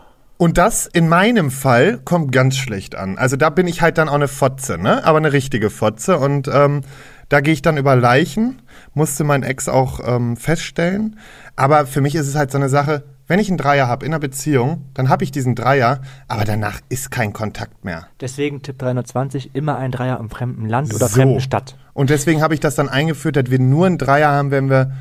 Und 0.44 0.59
das 0.59 0.85
in 0.85 1.09
meinem 1.09 1.50
Fall 1.50 1.96
kommt 2.04 2.30
ganz 2.30 2.59
schlecht 2.59 2.96
an. 2.96 3.16
Also 3.16 3.35
da 3.35 3.48
bin 3.48 3.66
ich 3.66 3.80
halt 3.80 3.96
dann 3.96 4.11
auch 4.11 4.14
eine 4.14 4.28
Fotze, 4.28 4.76
ne? 4.76 5.02
Aber 5.07 5.16
eine 5.16 5.33
richtige 5.33 5.70
Fotze. 5.70 6.18
Und 6.18 6.50
ähm, 6.52 6.83
da 7.30 7.40
gehe 7.40 7.54
ich 7.54 7.62
dann 7.62 7.78
über 7.78 7.96
Leichen, 7.96 8.61
musste 8.92 9.24
mein 9.24 9.42
Ex 9.42 9.70
auch 9.70 10.00
ähm, 10.07 10.37
feststellen. 10.37 11.18
Aber 11.57 11.87
für 11.87 12.02
mich 12.02 12.14
ist 12.14 12.28
es 12.28 12.35
halt 12.35 12.50
so 12.50 12.59
eine 12.59 12.68
Sache, 12.68 13.04
wenn 13.26 13.38
ich 13.38 13.48
einen 13.48 13.57
Dreier 13.57 13.88
habe 13.88 14.04
in 14.04 14.12
einer 14.12 14.20
Beziehung, 14.20 14.85
dann 14.92 15.09
habe 15.09 15.24
ich 15.24 15.33
diesen 15.33 15.54
Dreier, 15.54 16.02
aber 16.28 16.44
danach 16.44 16.78
ist 16.90 17.11
kein 17.11 17.33
Kontakt 17.33 17.83
mehr. 17.83 18.09
Deswegen 18.20 18.61
Tipp 18.61 18.78
320, 18.78 19.54
immer 19.54 19.78
ein 19.78 19.92
Dreier 19.92 20.20
im 20.20 20.28
fremden 20.28 20.68
Land 20.68 20.92
oder 20.92 21.09
So. 21.09 21.14
fremden 21.14 21.40
Stadt. 21.40 21.78
Und 21.94 22.11
deswegen 22.11 22.42
habe 22.42 22.52
ich 22.52 22.61
das 22.61 22.74
dann 22.74 22.90
eingeführt, 22.90 23.37
dass 23.37 23.50
wir 23.50 23.61
nur 23.61 23.87
einen 23.87 23.96
Dreier 23.96 24.28
haben, 24.28 24.50
wenn 24.50 24.68
wir 24.68 24.92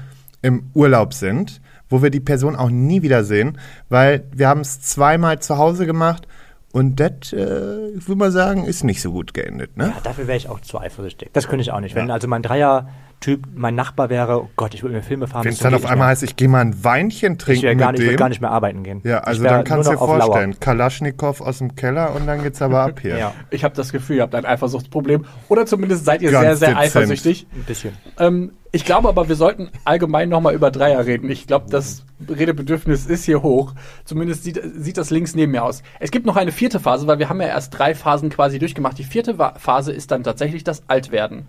im 0.41 0.69
Urlaub 0.73 1.13
sind. 1.13 1.59
Wo 1.89 2.01
wir 2.01 2.09
die 2.09 2.19
Person 2.19 2.55
auch 2.55 2.69
nie 2.69 3.01
wiedersehen, 3.01 3.57
weil 3.89 4.23
wir 4.35 4.47
haben 4.47 4.61
es 4.61 4.81
zweimal 4.81 5.39
zu 5.39 5.57
Hause 5.57 5.85
gemacht 5.85 6.27
und 6.71 6.99
das, 6.99 7.31
äh, 7.33 7.37
würde 7.37 8.15
man 8.15 8.31
sagen, 8.31 8.65
ist 8.65 8.83
nicht 8.83 9.01
so 9.01 9.11
gut 9.11 9.33
geendet. 9.33 9.77
Ne? 9.77 9.85
Ja, 9.95 10.01
dafür 10.03 10.25
wäre 10.27 10.37
ich 10.37 10.49
auch 10.49 10.59
zu 10.61 10.79
eifersüchtig. 10.79 11.29
Das 11.33 11.47
könnte 11.47 11.61
ich 11.61 11.71
auch 11.71 11.79
nicht. 11.81 11.93
Wenn 11.93 12.07
Ja. 12.07 12.15
also 12.15 12.27
mein 12.27 12.41
Dreier-Typ 12.41 13.43
mein 13.53 13.75
Nachbar 13.75 14.09
wäre, 14.09 14.41
oh 14.41 14.49
Gott, 14.55 14.73
ich 14.73 14.81
würde 14.81 14.95
mir 14.95 15.03
Filme 15.03 15.27
fahren. 15.27 15.45
Wenn 15.45 15.53
es 15.53 15.59
dann 15.59 15.75
auf 15.75 15.83
einmal 15.85 15.97
mehr. 15.97 16.07
heißt, 16.07 16.23
ich 16.23 16.35
gehe 16.35 16.47
mal 16.47 16.61
ein 16.61 16.83
Weinchen 16.83 17.33
ich 17.33 17.37
trinken 17.37 17.61
wäre 17.63 17.75
gar, 17.75 17.91
mit 17.91 17.99
nicht- 17.99 18.05
ich 18.05 18.07
würd 18.13 18.17
dem. 18.17 18.23
gar 18.23 18.29
nicht 18.29 18.41
mehr 18.41 18.49
arbeiten 18.49 18.81
gehen. 18.81 19.01
ja, 19.03 19.19
Ich 19.19 19.27
also 19.27 19.43
dann 19.43 19.63
kannst 19.63 19.87
du 19.87 19.93
dir 19.93 19.99
Lauer. 19.99 20.19
vorstellen, 20.19 20.59
Kalaschnikow 20.59 21.41
aus 21.41 21.59
dem 21.59 21.75
Keller 21.75 22.15
und 22.15 22.25
dann 22.25 22.41
geht's 22.41 22.59
aber 22.61 22.81
ab 22.81 22.99
hier. 23.01 23.19
Ja, 23.19 23.33
Ich 23.51 23.63
habe 23.63 23.75
das 23.75 23.91
Gefühl, 23.91 24.15
ihr 24.15 24.21
habt 24.23 24.33
ein 24.33 24.45
Eifersuchtsproblem. 24.45 25.25
Oder 25.49 25.67
zumindest 25.67 26.05
seid 26.05 26.23
ihr 26.23 26.31
Ganz 26.31 26.43
sehr, 26.43 26.55
sehr 26.55 26.67
dezent. 26.69 26.85
eifersüchtig. 26.95 27.45
ein 27.55 27.63
bisschen. 27.65 27.93
Ähm, 28.17 28.53
ich 28.75 28.85
glaube 28.85 29.07
aber, 29.07 29.29
wir 29.29 29.35
sollten 29.35 29.69
allgemein 29.85 30.29
nochmal 30.29 30.55
über 30.55 30.71
Dreier 30.71 31.05
reden. 31.05 31.29
Ich 31.29 31.45
glaube, 31.45 31.69
das 31.69 32.05
Redebedürfnis 32.27 33.05
ist 33.05 33.23
hier 33.23 33.43
hoch. 33.43 33.75
Zumindest 34.03 34.43
sieht, 34.43 34.59
sieht 34.75 34.97
das 34.97 35.11
links 35.11 35.35
neben 35.35 35.51
mir 35.51 35.63
aus. 35.63 35.83
Es 35.99 36.09
gibt 36.09 36.25
noch 36.25 36.37
eine 36.37 36.51
vierte 36.51 36.79
Phase, 36.79 37.05
weil 37.05 37.19
wir 37.19 37.29
haben 37.29 37.39
ja 37.39 37.47
erst 37.47 37.77
drei 37.77 37.93
Phasen 37.93 38.31
quasi 38.31 38.57
durchgemacht. 38.57 38.97
Die 38.97 39.03
vierte 39.03 39.37
Phase 39.57 39.93
ist 39.93 40.09
dann 40.09 40.23
tatsächlich 40.23 40.63
das 40.63 40.89
Altwerden. 40.89 41.47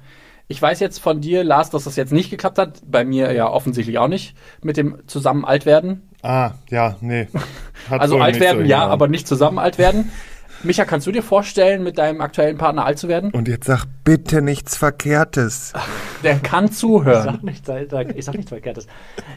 Ich 0.49 0.61
weiß 0.61 0.81
jetzt 0.81 0.99
von 0.99 1.23
dir, 1.23 1.45
Lars, 1.45 1.71
dass 1.71 1.85
das 1.85 1.97
jetzt 1.97 2.13
nicht 2.13 2.29
geklappt 2.29 2.59
hat. 2.59 2.83
Bei 2.87 3.07
mir 3.07 3.33
ja 3.33 3.49
offensichtlich 3.49 3.99
auch 3.99 4.09
nicht. 4.09 4.37
Mit 4.63 4.77
dem 4.77 4.99
zusammen 5.07 5.47
Altwerden. 5.47 6.03
Ah, 6.21 6.51
ja, 6.69 6.97
nee. 7.01 7.29
Hat 7.89 8.03
Also 8.03 8.19
alt 8.19 8.39
werden, 8.39 8.65
so 8.65 8.65
ja, 8.65 8.87
aber 8.87 9.09
nicht 9.09 9.27
zusammen 9.27 9.59
alt 9.59 9.79
werden. 9.79 10.13
Micha, 10.63 10.85
kannst 10.85 11.07
du 11.07 11.13
dir 11.13 11.23
vorstellen, 11.23 11.83
mit 11.83 11.99
deinem 11.99 12.21
aktuellen 12.21 12.57
Partner 12.57 12.87
alt 12.87 12.99
zu 12.99 13.09
werden? 13.09 13.31
Und 13.33 13.49
jetzt 13.49 13.67
sag 13.67 13.85
bitte 14.05 14.41
nichts 14.41 14.77
Verkehrtes. 14.77 15.73
Der 16.23 16.39
kann 16.39 16.67
Ich 16.67 16.73
zuhören. 16.73 17.25
sag 17.25 17.43
nichts, 17.43 17.69
Alter, 17.69 18.17
ich 18.17 18.25
sag 18.25 18.35
nichts 18.35 18.49
Verkehrtes. 18.49 18.87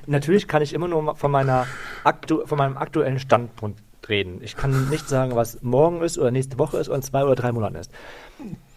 Natürlich 0.06 0.48
kann 0.48 0.62
ich 0.62 0.74
immer 0.74 0.88
nur 0.88 1.16
von, 1.16 1.32
meiner 1.32 1.66
aktu 2.04 2.46
von 2.46 2.58
meinem 2.58 2.78
aktuellen 2.78 3.20
Standpunkt 3.20 3.82
reden. 4.08 4.40
Ich 4.42 4.56
kann 4.56 4.90
nicht 4.90 5.10
sagen, 5.10 5.36
was 5.36 5.62
morgen 5.62 6.02
ist 6.02 6.18
oder 6.18 6.32
nächste 6.32 6.58
Woche 6.60 6.78
ist 6.78 6.88
oder 6.88 6.96
in 6.98 7.02
zwei 7.02 7.24
oder 7.26 7.36
drei 7.36 7.52
Monaten 7.52 7.76
ist. 7.76 7.92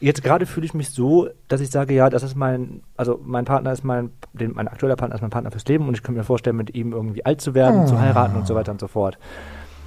Jetzt 0.00 0.24
gerade 0.24 0.44
fühle 0.46 0.66
ich 0.66 0.74
mich 0.74 0.90
so, 0.90 1.28
dass 1.46 1.60
ich 1.60 1.70
sage, 1.70 1.94
ja, 1.94 2.10
das 2.10 2.24
ist 2.24 2.34
mein, 2.34 2.82
also 2.96 3.20
mein 3.22 3.44
Partner 3.44 3.70
ist 3.72 3.84
mein, 3.84 4.10
den, 4.32 4.54
mein 4.54 4.66
aktueller 4.66 4.96
Partner 4.96 5.14
ist 5.14 5.20
mein 5.20 5.30
Partner 5.30 5.52
fürs 5.52 5.66
Leben 5.66 5.86
und 5.86 5.94
ich 5.94 6.02
kann 6.02 6.16
mir 6.16 6.24
vorstellen, 6.24 6.56
mit 6.56 6.74
ihm 6.74 6.92
irgendwie 6.92 7.24
alt 7.24 7.40
zu 7.40 7.54
werden, 7.54 7.86
zu 7.86 8.00
heiraten 8.00 8.34
und 8.34 8.46
so 8.46 8.56
weiter 8.56 8.72
und 8.72 8.80
so 8.80 8.88
fort. 8.88 9.18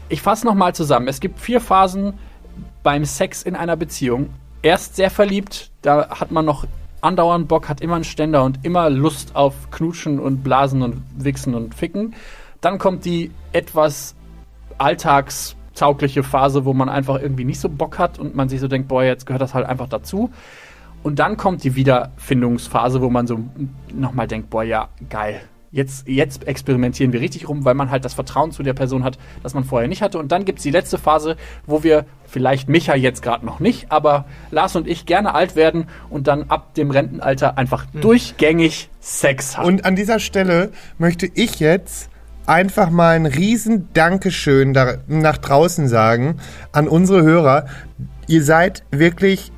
Ich 0.07 0.21
fasse 0.21 0.45
nochmal 0.45 0.73
zusammen. 0.75 1.07
Es 1.07 1.19
gibt 1.19 1.39
vier 1.39 1.59
Phasen 1.59 2.13
beim 2.83 3.05
Sex 3.05 3.43
in 3.43 3.55
einer 3.55 3.75
Beziehung. 3.75 4.29
Erst 4.61 4.95
sehr 4.95 5.09
verliebt, 5.09 5.71
da 5.81 6.09
hat 6.09 6.31
man 6.31 6.45
noch 6.45 6.65
andauernd 7.01 7.47
Bock, 7.47 7.67
hat 7.67 7.81
immer 7.81 7.95
einen 7.95 8.03
Ständer 8.03 8.43
und 8.43 8.63
immer 8.63 8.89
Lust 8.89 9.35
auf 9.35 9.71
Knutschen 9.71 10.19
und 10.19 10.43
Blasen 10.43 10.81
und 10.81 11.03
Wichsen 11.17 11.53
und 11.53 11.75
Ficken. 11.75 12.15
Dann 12.61 12.77
kommt 12.77 13.05
die 13.05 13.31
etwas 13.51 14.15
alltagstaugliche 14.77 16.23
Phase, 16.23 16.65
wo 16.65 16.73
man 16.73 16.89
einfach 16.89 17.21
irgendwie 17.21 17.43
nicht 17.43 17.59
so 17.59 17.67
Bock 17.69 17.99
hat 17.99 18.19
und 18.19 18.35
man 18.35 18.47
sich 18.47 18.61
so 18.61 18.67
denkt, 18.67 18.87
boah, 18.87 19.03
jetzt 19.03 19.25
gehört 19.25 19.41
das 19.41 19.53
halt 19.53 19.65
einfach 19.65 19.89
dazu. 19.89 20.31
Und 21.03 21.19
dann 21.19 21.35
kommt 21.35 21.65
die 21.65 21.75
Wiederfindungsphase, 21.75 23.01
wo 23.01 23.09
man 23.09 23.27
so 23.27 23.39
nochmal 23.93 24.27
denkt, 24.27 24.49
boah, 24.49 24.63
ja, 24.63 24.87
geil. 25.09 25.41
Jetzt, 25.73 26.07
jetzt 26.07 26.47
experimentieren 26.47 27.13
wir 27.13 27.19
richtig 27.19 27.49
rum, 27.49 27.65
weil 27.65 27.73
man 27.73 27.89
halt 27.89 28.05
das 28.05 28.13
Vertrauen 28.13 28.51
zu 28.51 28.62
der 28.62 28.73
Person 28.73 29.03
hat, 29.03 29.17
das 29.41 29.55
man 29.55 29.63
vorher 29.63 29.89
nicht 29.89 30.03
hatte. 30.03 30.19
Und 30.19 30.31
dann 30.31 30.45
gibt 30.45 30.59
es 30.59 30.63
die 30.63 30.69
letzte 30.69 30.99
Phase, 30.99 31.36
wo 31.65 31.81
wir 31.81 32.05
vielleicht 32.27 32.69
Micha 32.69 32.93
jetzt 32.93 33.23
gerade 33.23 33.43
noch 33.43 33.59
nicht, 33.59 33.91
aber 33.91 34.25
Lars 34.51 34.75
und 34.75 34.88
ich 34.88 35.07
gerne 35.07 35.33
alt 35.33 35.55
werden 35.55 35.88
und 36.12 36.27
dann 36.27 36.43
ab 36.49 36.75
dem 36.75 36.91
Rentenalter 36.91 37.57
einfach 37.57 37.88
durchgängig 37.88 38.91
Sex 38.99 39.57
haben. 39.57 39.65
Und 39.65 39.86
an 39.86 39.95
dieser 39.95 40.19
Stelle 40.19 40.71
möchte 40.99 41.27
ich 41.33 41.59
jetzt 41.59 42.12
einfach 42.45 42.91
mal 42.91 43.15
ein 43.15 43.25
riesen 43.25 43.89
Dankeschön 43.93 44.75
da, 44.75 44.97
nach 45.07 45.39
draußen 45.39 45.88
sagen 45.88 46.39
an 46.71 46.88
unsere 46.88 47.23
Hörer. 47.23 47.65
Ihr 48.27 48.43
seid 48.43 48.83
wirklich 48.91 49.51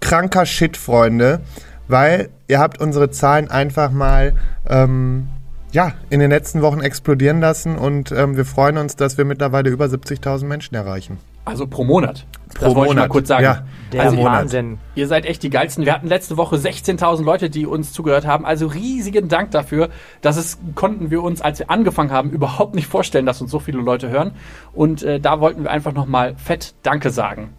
kranker 0.00 0.46
Shit, 0.46 0.78
Freunde, 0.78 1.42
weil 1.86 2.30
ihr 2.48 2.60
habt 2.60 2.80
unsere 2.80 3.10
Zahlen 3.10 3.50
einfach 3.50 3.90
mal 3.90 4.32
ähm, 4.66 5.28
ja, 5.72 5.92
in 6.10 6.20
den 6.20 6.30
letzten 6.30 6.62
Wochen 6.62 6.80
explodieren 6.80 7.40
lassen 7.40 7.76
und 7.76 8.12
ähm, 8.12 8.36
wir 8.36 8.44
freuen 8.44 8.76
uns, 8.78 8.96
dass 8.96 9.18
wir 9.18 9.24
mittlerweile 9.24 9.70
über 9.70 9.86
70.000 9.86 10.44
Menschen 10.46 10.74
erreichen. 10.74 11.18
also 11.44 11.66
pro 11.66 11.84
Monat. 11.84 12.26
Pro 12.54 12.64
das 12.66 12.74
wollte 12.74 12.90
ich 12.90 12.94
mal 12.96 13.02
Monat. 13.02 13.08
kurz 13.10 13.28
sagen. 13.28 13.44
Ja, 13.44 13.64
Der 13.92 14.02
also 14.02 14.16
Monat. 14.16 14.40
Wahnsinn. 14.40 14.78
Ihr 14.96 15.06
seid 15.06 15.24
echt 15.26 15.42
die 15.42 15.50
geilsten. 15.50 15.84
Wir 15.84 15.92
hatten 15.94 16.08
letzte 16.08 16.36
Woche 16.36 16.56
16.000 16.56 17.22
Leute, 17.24 17.48
die 17.50 17.64
uns 17.66 17.92
zugehört 17.92 18.26
haben. 18.26 18.44
Also 18.44 18.66
riesigen 18.66 19.28
Dank 19.28 19.52
dafür. 19.52 19.88
Das 20.20 20.36
ist, 20.36 20.58
konnten 20.74 21.10
wir 21.10 21.22
uns, 21.22 21.40
als 21.40 21.60
wir 21.60 21.70
angefangen 21.70 22.10
haben, 22.10 22.30
überhaupt 22.30 22.74
nicht 22.74 22.88
vorstellen, 22.88 23.26
dass 23.26 23.40
uns 23.40 23.50
so 23.52 23.60
viele 23.60 23.78
Leute 23.78 24.08
hören. 24.10 24.32
Und 24.72 25.02
äh, 25.04 25.20
da 25.20 25.40
wollten 25.40 25.62
wir 25.62 25.70
einfach 25.70 25.92
nochmal 25.92 26.34
fett 26.36 26.74
Danke 26.82 27.10
sagen. 27.10 27.50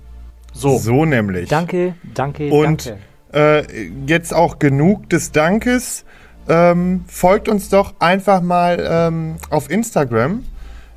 So. 0.53 0.77
So 0.77 1.05
nämlich. 1.05 1.47
Danke, 1.49 1.95
danke, 2.13 2.49
Und 2.51 2.93
danke. 3.31 3.65
äh, 3.69 3.89
jetzt 4.05 4.33
auch 4.33 4.59
genug 4.59 5.09
des 5.09 5.31
Dankes. 5.31 6.03
Ähm, 6.47 7.05
folgt 7.07 7.47
uns 7.49 7.69
doch 7.69 7.93
einfach 7.99 8.41
mal 8.41 8.85
ähm, 8.87 9.35
auf 9.49 9.69
Instagram. 9.69 10.43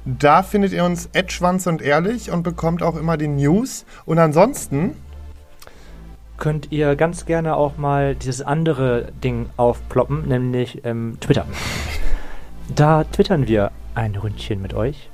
Da 0.04 0.42
findet 0.42 0.72
ihr 0.72 0.84
uns 0.84 1.08
Schwanz 1.28 1.66
und 1.66 1.80
ehrlich 1.80 2.30
und 2.30 2.42
bekommt 2.42 2.82
auch 2.82 2.96
immer 2.96 3.16
die 3.16 3.28
News. 3.28 3.86
Und 4.04 4.18
ansonsten, 4.18 4.96
könnt 6.36 6.72
ihr 6.72 6.96
ganz 6.96 7.26
gerne 7.26 7.56
auch 7.56 7.76
mal 7.78 8.14
dieses 8.14 8.42
andere 8.42 9.12
Ding 9.22 9.46
aufploppen, 9.56 10.28
nämlich 10.28 10.84
ähm, 10.84 11.18
Twitter. 11.20 11.46
Da 12.74 13.04
twittern 13.04 13.46
wir 13.46 13.72
ein 13.94 14.16
Ründchen 14.16 14.62
mit 14.62 14.72
euch 14.72 15.10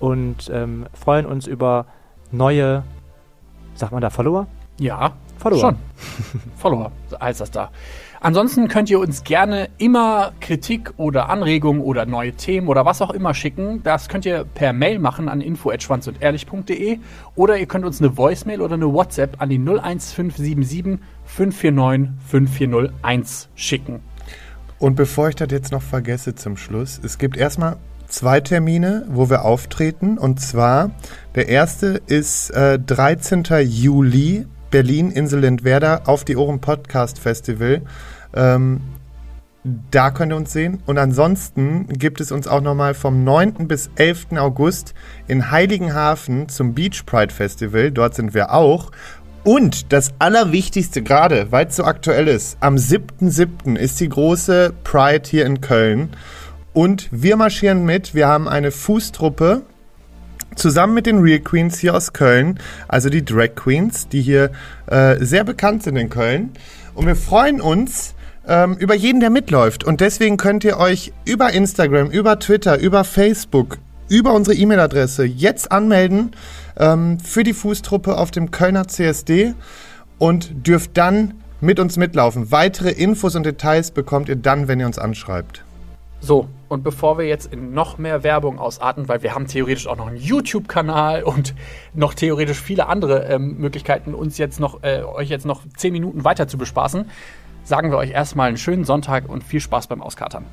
und 0.00 0.50
ähm, 0.52 0.86
freuen 0.92 1.24
uns 1.24 1.46
über 1.46 1.86
neue, 2.32 2.82
sagt 3.74 3.92
man 3.92 4.00
da 4.00 4.10
Follower? 4.10 4.48
Ja, 4.80 5.12
Follower. 5.38 5.60
Schon. 5.60 5.76
Follower 6.56 6.90
heißt 7.20 7.40
das 7.40 7.50
da. 7.50 7.70
Ansonsten 8.22 8.68
könnt 8.68 8.90
ihr 8.90 8.98
uns 8.98 9.24
gerne 9.24 9.68
immer 9.78 10.32
Kritik 10.40 10.92
oder 10.96 11.30
Anregungen 11.30 11.80
oder 11.80 12.04
neue 12.04 12.32
Themen 12.32 12.68
oder 12.68 12.84
was 12.84 13.00
auch 13.00 13.10
immer 13.10 13.32
schicken. 13.32 13.82
Das 13.82 14.08
könnt 14.08 14.26
ihr 14.26 14.44
per 14.44 14.72
Mail 14.72 14.98
machen 14.98 15.28
an 15.28 15.40
info@schwanzundehrlich.de 15.40 16.98
oder 17.34 17.56
ihr 17.58 17.66
könnt 17.66 17.84
uns 17.84 18.00
eine 18.00 18.16
Voicemail 18.16 18.60
oder 18.60 18.74
eine 18.74 18.92
WhatsApp 18.92 19.40
an 19.40 19.48
die 19.48 19.58
01577 19.58 20.98
549 21.24 22.10
5401 22.26 23.48
schicken. 23.54 24.00
und 24.78 24.96
bevor 24.96 25.28
ich 25.28 25.36
das 25.36 25.48
jetzt 25.50 25.72
noch 25.72 25.82
vergesse 25.82 26.34
zum 26.34 26.56
Schluss, 26.56 27.00
es 27.02 27.18
gibt 27.18 27.36
erstmal 27.36 27.76
zwei 28.06 28.40
Termine, 28.40 29.06
wo 29.08 29.30
wir 29.30 29.44
auftreten. 29.44 30.18
Und 30.18 30.40
zwar, 30.40 30.90
der 31.34 31.48
erste 31.48 32.00
ist 32.06 32.50
äh, 32.50 32.78
13. 32.78 33.44
Juli, 33.62 34.46
Berlin, 34.70 35.10
Insel 35.10 35.40
Lindwerder, 35.40 36.02
auf 36.06 36.24
die 36.24 36.36
Ohren 36.36 36.60
Podcast 36.60 37.18
Festival. 37.18 37.82
Ähm, 38.34 38.80
da 39.90 40.10
könnt 40.10 40.32
ihr 40.32 40.36
uns 40.36 40.52
sehen. 40.52 40.82
Und 40.86 40.98
ansonsten 40.98 41.86
gibt 41.88 42.20
es 42.20 42.32
uns 42.32 42.48
auch 42.48 42.62
nochmal 42.62 42.94
vom 42.94 43.24
9. 43.24 43.68
bis 43.68 43.90
11. 43.96 44.32
August 44.36 44.94
in 45.28 45.50
Heiligenhafen 45.50 46.48
zum 46.48 46.74
Beach 46.74 47.04
Pride 47.04 47.34
Festival. 47.34 47.90
Dort 47.90 48.14
sind 48.14 48.32
wir 48.32 48.52
auch. 48.52 48.90
Und 49.42 49.92
das 49.92 50.12
Allerwichtigste 50.18 51.02
gerade, 51.02 51.50
weil 51.50 51.66
es 51.66 51.76
so 51.76 51.84
aktuell 51.84 52.28
ist, 52.28 52.58
am 52.60 52.76
7.7. 52.76 53.76
ist 53.76 53.98
die 54.00 54.08
große 54.08 54.74
Pride 54.84 55.28
hier 55.28 55.46
in 55.46 55.60
Köln. 55.60 56.10
Und 56.72 57.08
wir 57.10 57.36
marschieren 57.36 57.84
mit. 57.84 58.14
Wir 58.14 58.28
haben 58.28 58.48
eine 58.48 58.70
Fußtruppe 58.70 59.62
zusammen 60.56 60.94
mit 60.94 61.06
den 61.06 61.18
Real 61.20 61.40
Queens 61.40 61.78
hier 61.78 61.94
aus 61.94 62.12
Köln, 62.12 62.58
also 62.88 63.08
die 63.08 63.24
Drag 63.24 63.54
Queens, 63.54 64.08
die 64.08 64.22
hier 64.22 64.50
äh, 64.86 65.16
sehr 65.24 65.44
bekannt 65.44 65.82
sind 65.82 65.96
in 65.96 66.10
Köln. 66.10 66.50
Und 66.94 67.06
wir 67.06 67.16
freuen 67.16 67.60
uns 67.60 68.14
ähm, 68.46 68.76
über 68.78 68.94
jeden, 68.94 69.20
der 69.20 69.30
mitläuft. 69.30 69.84
Und 69.84 70.00
deswegen 70.00 70.36
könnt 70.36 70.64
ihr 70.64 70.78
euch 70.78 71.12
über 71.24 71.52
Instagram, 71.52 72.10
über 72.10 72.38
Twitter, 72.38 72.78
über 72.78 73.04
Facebook, 73.04 73.78
über 74.08 74.34
unsere 74.34 74.56
E-Mail-Adresse 74.56 75.24
jetzt 75.24 75.70
anmelden 75.70 76.32
ähm, 76.76 77.18
für 77.20 77.44
die 77.44 77.52
Fußtruppe 77.52 78.16
auf 78.16 78.30
dem 78.30 78.50
Kölner 78.50 78.88
CSD 78.88 79.54
und 80.18 80.66
dürft 80.66 80.96
dann 80.96 81.34
mit 81.60 81.78
uns 81.78 81.96
mitlaufen. 81.96 82.50
Weitere 82.50 82.90
Infos 82.90 83.36
und 83.36 83.44
Details 83.44 83.90
bekommt 83.90 84.28
ihr 84.28 84.36
dann, 84.36 84.66
wenn 84.66 84.80
ihr 84.80 84.86
uns 84.86 84.98
anschreibt. 84.98 85.62
So, 86.20 86.48
und 86.68 86.84
bevor 86.84 87.16
wir 87.18 87.26
jetzt 87.26 87.50
in 87.52 87.72
noch 87.72 87.96
mehr 87.96 88.22
Werbung 88.22 88.58
ausarten, 88.58 89.08
weil 89.08 89.22
wir 89.22 89.34
haben 89.34 89.46
theoretisch 89.46 89.86
auch 89.86 89.96
noch 89.96 90.06
einen 90.06 90.18
YouTube-Kanal 90.18 91.22
und 91.22 91.54
noch 91.94 92.12
theoretisch 92.12 92.60
viele 92.60 92.86
andere 92.86 93.24
ähm, 93.24 93.56
Möglichkeiten, 93.56 94.14
uns 94.14 94.36
jetzt 94.36 94.60
noch, 94.60 94.82
äh, 94.82 95.02
euch 95.02 95.30
jetzt 95.30 95.46
noch 95.46 95.62
10 95.76 95.92
Minuten 95.92 96.24
weiter 96.24 96.46
zu 96.46 96.58
bespaßen, 96.58 97.10
sagen 97.64 97.90
wir 97.90 97.96
euch 97.96 98.10
erstmal 98.10 98.48
einen 98.48 98.58
schönen 98.58 98.84
Sonntag 98.84 99.28
und 99.28 99.42
viel 99.42 99.60
Spaß 99.60 99.86
beim 99.86 100.02
Auskatern. 100.02 100.44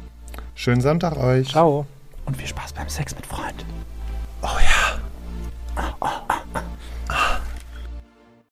Schönen 0.55 0.81
Sonntag 0.81 1.17
euch. 1.17 1.49
Ciao. 1.49 1.85
Und 2.25 2.37
viel 2.37 2.47
Spaß 2.47 2.73
beim 2.73 2.87
Sex 2.87 3.15
mit 3.15 3.25
Freund. 3.25 3.65
Oh 4.41 4.47
ja. 4.47 4.99
Ah, 5.75 5.93
ah, 5.99 6.21
ah, 6.27 6.61
ah. 7.09 7.37